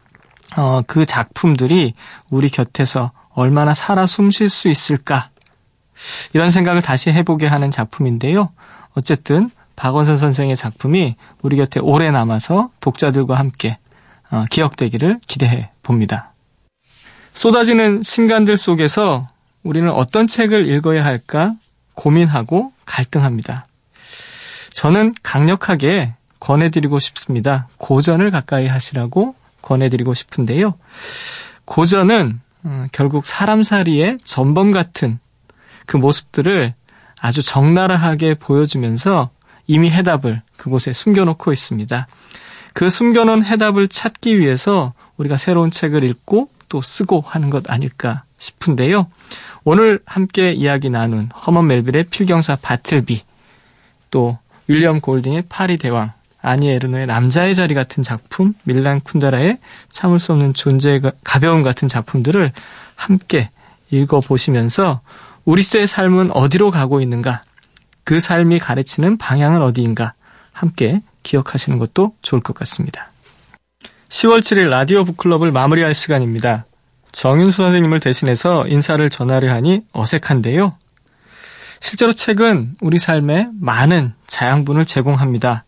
어, 0.57 0.81
그 0.87 1.05
작품들이 1.07 1.95
우리 2.31 2.49
곁에서 2.49 3.13
얼마나 3.31 3.75
살아 3.75 4.07
숨 4.07 4.31
쉴 4.31 4.49
수 4.49 4.69
있을까? 4.69 5.31
이런 6.35 6.51
생각을 6.51 6.83
다시 6.83 7.11
해보게 7.11 7.47
하는 7.47 7.71
작품인데요. 7.71 8.51
어쨌든 8.95 9.51
박원선 9.77 10.17
선생의 10.17 10.57
작품이 10.57 11.17
우리 11.43 11.57
곁에 11.57 11.81
오래 11.81 12.11
남아서 12.11 12.71
독자들과 12.81 13.39
함께 13.39 13.79
어, 14.31 14.45
기억되기를 14.51 15.21
기대해 15.27 15.71
봅니다. 15.83 16.33
쏟아지는 17.35 18.03
신간들 18.03 18.57
속에서 18.57 19.29
우리는 19.63 19.91
어떤 19.91 20.27
책을 20.27 20.67
읽어야 20.67 21.05
할까 21.05 21.55
고민하고 21.95 22.73
갈등합니다. 22.87 23.67
저는 24.73 25.15
강력하게 25.23 26.15
권해드리고 26.41 26.99
싶습니다. 26.99 27.69
고전을 27.79 28.31
가까이 28.31 28.67
하시라고 28.67 29.35
권해드리고 29.63 30.15
싶은데요. 30.15 30.75
고전은 31.65 32.41
음, 32.65 32.89
결국 32.93 33.27
사람살이의 33.27 34.19
전범 34.25 34.71
같은 34.73 35.19
그 35.87 35.97
모습들을 35.97 36.75
아주 37.21 37.43
적나라하게 37.43 38.35
보여주면서 38.35 39.31
이미 39.67 39.91
해답을 39.91 40.43
그곳에 40.57 40.93
숨겨놓고 40.93 41.53
있습니다. 41.53 42.07
그 42.75 42.91
숨겨놓은 42.91 43.45
해답을 43.45 43.89
찾기 43.89 44.39
위해서 44.39 44.93
우리가 45.17 45.37
새로운 45.37 45.71
책을 45.71 46.05
읽고 46.05 46.51
또 46.69 46.83
쓰고 46.83 47.23
하는 47.27 47.51
것 47.51 47.71
아닐까 47.71 48.25
싶은데요. 48.37 49.07
오늘 49.65 50.01
함께 50.05 50.53
이야기 50.53 50.91
나눈 50.91 51.29
허먼 51.29 51.67
멜빌의 51.69 52.05
필경사 52.05 52.57
바틀비, 52.57 53.23
또 54.11 54.39
윌리엄 54.69 55.01
골딩의 55.01 55.45
파리 55.49 55.79
대왕, 55.79 56.13
아니 56.47 56.71
에르노의 56.71 57.07
남자의 57.07 57.57
자리 57.57 57.75
같은 57.75 58.05
작품, 58.05 58.55
밀란 58.63 59.01
쿤다라의 59.01 59.59
참을 59.89 60.21
수 60.21 60.31
없는 60.31 60.55
존재의 60.55 61.03
가벼움 61.25 61.65
같은 61.65 61.89
작품들을 61.89 62.53
함께 62.95 63.51
읽어보시면서 63.91 65.01
우리 65.45 65.63
시대의 65.63 65.89
삶은 65.89 66.31
어디로 66.31 66.71
가고 66.71 67.01
있는가, 67.01 67.43
그 68.05 68.21
삶이 68.21 68.61
가르치는 68.61 69.17
방향은 69.17 69.61
어디인가 69.61 70.15
함께 70.53 71.03
기억하시는 71.25 71.81
것도 71.81 72.15
좋을 72.23 72.41
것 72.43 72.55
같습니다. 72.55 73.11
10월 74.09 74.39
7일 74.39 74.69
라디오 74.69 75.03
북클럽을 75.03 75.51
마무리할 75.51 75.95
시간입니다. 75.95 76.67
정윤수 77.11 77.57
선생님을 77.57 77.99
대신해서 77.99 78.69
인사를 78.69 79.11
전하려 79.11 79.53
하니 79.53 79.83
어색한데요. 79.93 80.77
실제로 81.81 82.13
책은 82.13 82.77
우리 82.81 83.01
삶에 83.01 83.49
많은 83.61 84.15
자양분을 84.29 84.85
제공합니다. 84.85 85.66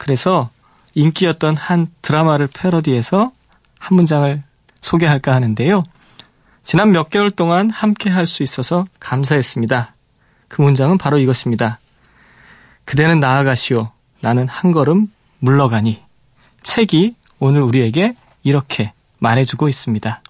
그래서 0.00 0.48
인기였던 0.94 1.58
한 1.58 1.86
드라마를 2.00 2.46
패러디해서 2.46 3.32
한 3.78 3.96
문장을 3.96 4.42
소개할까 4.80 5.34
하는데요. 5.34 5.84
지난 6.64 6.90
몇 6.92 7.10
개월 7.10 7.30
동안 7.30 7.68
함께 7.68 8.08
할 8.08 8.26
수 8.26 8.42
있어서 8.42 8.86
감사했습니다. 8.98 9.94
그 10.48 10.62
문장은 10.62 10.96
바로 10.96 11.18
이것입니다. 11.18 11.78
그대는 12.86 13.20
나아가시오. 13.20 13.90
나는 14.20 14.48
한 14.48 14.72
걸음 14.72 15.06
물러가니. 15.38 16.02
책이 16.62 17.14
오늘 17.38 17.60
우리에게 17.60 18.16
이렇게 18.42 18.94
말해주고 19.18 19.68
있습니다. 19.68 20.22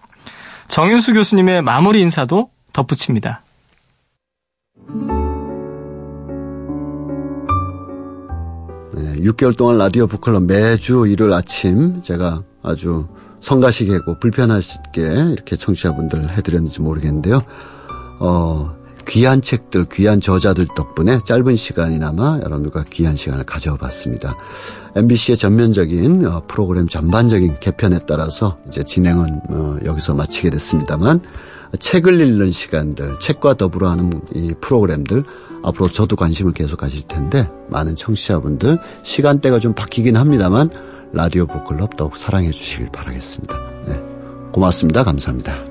정윤수 0.67 1.15
교수님의 1.15 1.63
마무리 1.63 2.01
인사도 2.01 2.51
덧붙입니다. 2.73 3.43
6개월 9.23 9.57
동안 9.57 9.79
라디오 9.79 10.07
북클럽 10.07 10.45
매주 10.45 11.07
일요일 11.07 11.33
아침 11.33 12.03
제가 12.03 12.43
아주 12.63 13.07
성가시게고 13.41 14.19
불편하게 14.19 15.03
이렇게 15.33 15.57
청취자분들 15.57 16.37
해드렸는지 16.37 16.81
모르겠는데요. 16.81 17.39
어, 18.19 18.75
귀한 19.09 19.41
책들, 19.41 19.87
귀한 19.91 20.21
저자들 20.21 20.69
덕분에 20.77 21.21
짧은 21.25 21.57
시간이나마 21.57 22.39
여러분들과 22.45 22.85
귀한 22.91 23.17
시간을 23.17 23.45
가져봤습니다. 23.45 24.37
MBC의 24.97 25.37
전면적인 25.37 26.27
어, 26.27 26.43
프로그램 26.47 26.87
전반적인 26.89 27.61
개편에 27.61 28.01
따라서 28.07 28.59
이제 28.69 28.83
진행은 28.83 29.41
어, 29.49 29.77
여기서 29.85 30.15
마치게 30.15 30.51
됐습니다만 30.51 31.21
책을 31.79 32.21
읽는 32.21 32.51
시간들, 32.51 33.19
책과 33.21 33.55
더불어 33.55 33.91
하는 33.91 34.21
이 34.35 34.55
프로그램들 34.61 35.25
앞으로 35.63 35.89
저도 35.89 36.17
관심을 36.17 36.53
계속 36.53 36.79
가질 36.79 37.07
텐데 37.07 37.49
많은 37.69 37.95
청취자분들 37.95 38.79
시간대가 39.03 39.59
좀 39.59 39.75
바뀌긴 39.75 40.17
합니다만 40.17 40.71
라디오 41.13 41.47
북클럽 41.47 41.97
더욱 41.97 42.17
사랑해 42.17 42.51
주시길 42.51 42.91
바라겠습니다. 42.93 43.57
네. 43.87 44.01
고맙습니다. 44.53 45.05
감사합니다. 45.05 45.71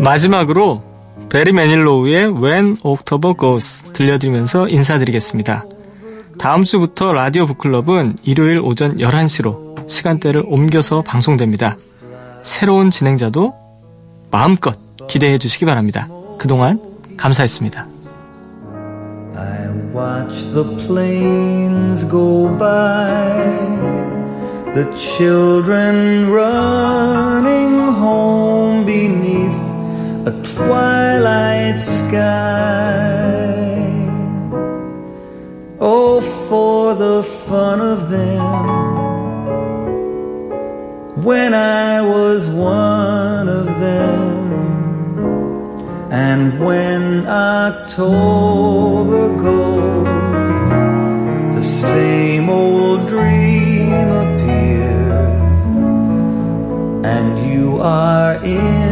마지막으로 0.00 0.93
베리 1.34 1.52
매닐로우의 1.52 2.32
When 2.40 2.76
October 2.84 3.34
Goes 3.36 3.92
들려드리면서 3.92 4.68
인사드리겠습니다. 4.68 5.64
다음 6.38 6.62
주부터 6.62 7.12
라디오 7.12 7.48
북클럽은 7.48 8.18
일요일 8.22 8.60
오전 8.60 8.98
11시로 8.98 9.90
시간대를 9.90 10.44
옮겨서 10.46 11.02
방송됩니다. 11.02 11.76
새로운 12.44 12.90
진행자도 12.90 13.52
마음껏 14.30 14.78
기대해 15.08 15.36
주시기 15.38 15.64
바랍니다. 15.64 16.06
그동안 16.38 16.80
감사했습니다. 17.16 17.88
I 19.34 19.68
watch 19.92 20.38
the 20.52 20.86
planes 20.86 22.08
go 22.08 22.46
by, 22.56 23.34
the 24.72 24.86
children 24.96 26.30
running 26.30 27.88
home 27.98 28.86
beneath 28.86 29.43
twilight 30.54 31.80
sky. 31.80 33.34
Oh, 35.80 36.20
for 36.48 36.94
the 36.94 37.22
fun 37.22 37.80
of 37.80 38.08
them 38.10 38.94
when 41.24 41.54
I 41.54 42.00
was 42.02 42.46
one 42.46 43.48
of 43.48 43.66
them. 43.80 44.34
And 46.10 46.60
when 46.64 47.26
October 47.26 48.16
goes, 49.36 50.04
the 51.56 51.62
same 51.62 52.48
old 52.48 53.08
dream 53.08 53.92
appears, 53.92 55.58
and 57.04 57.38
you 57.50 57.80
are 57.80 58.36
in 58.44 58.83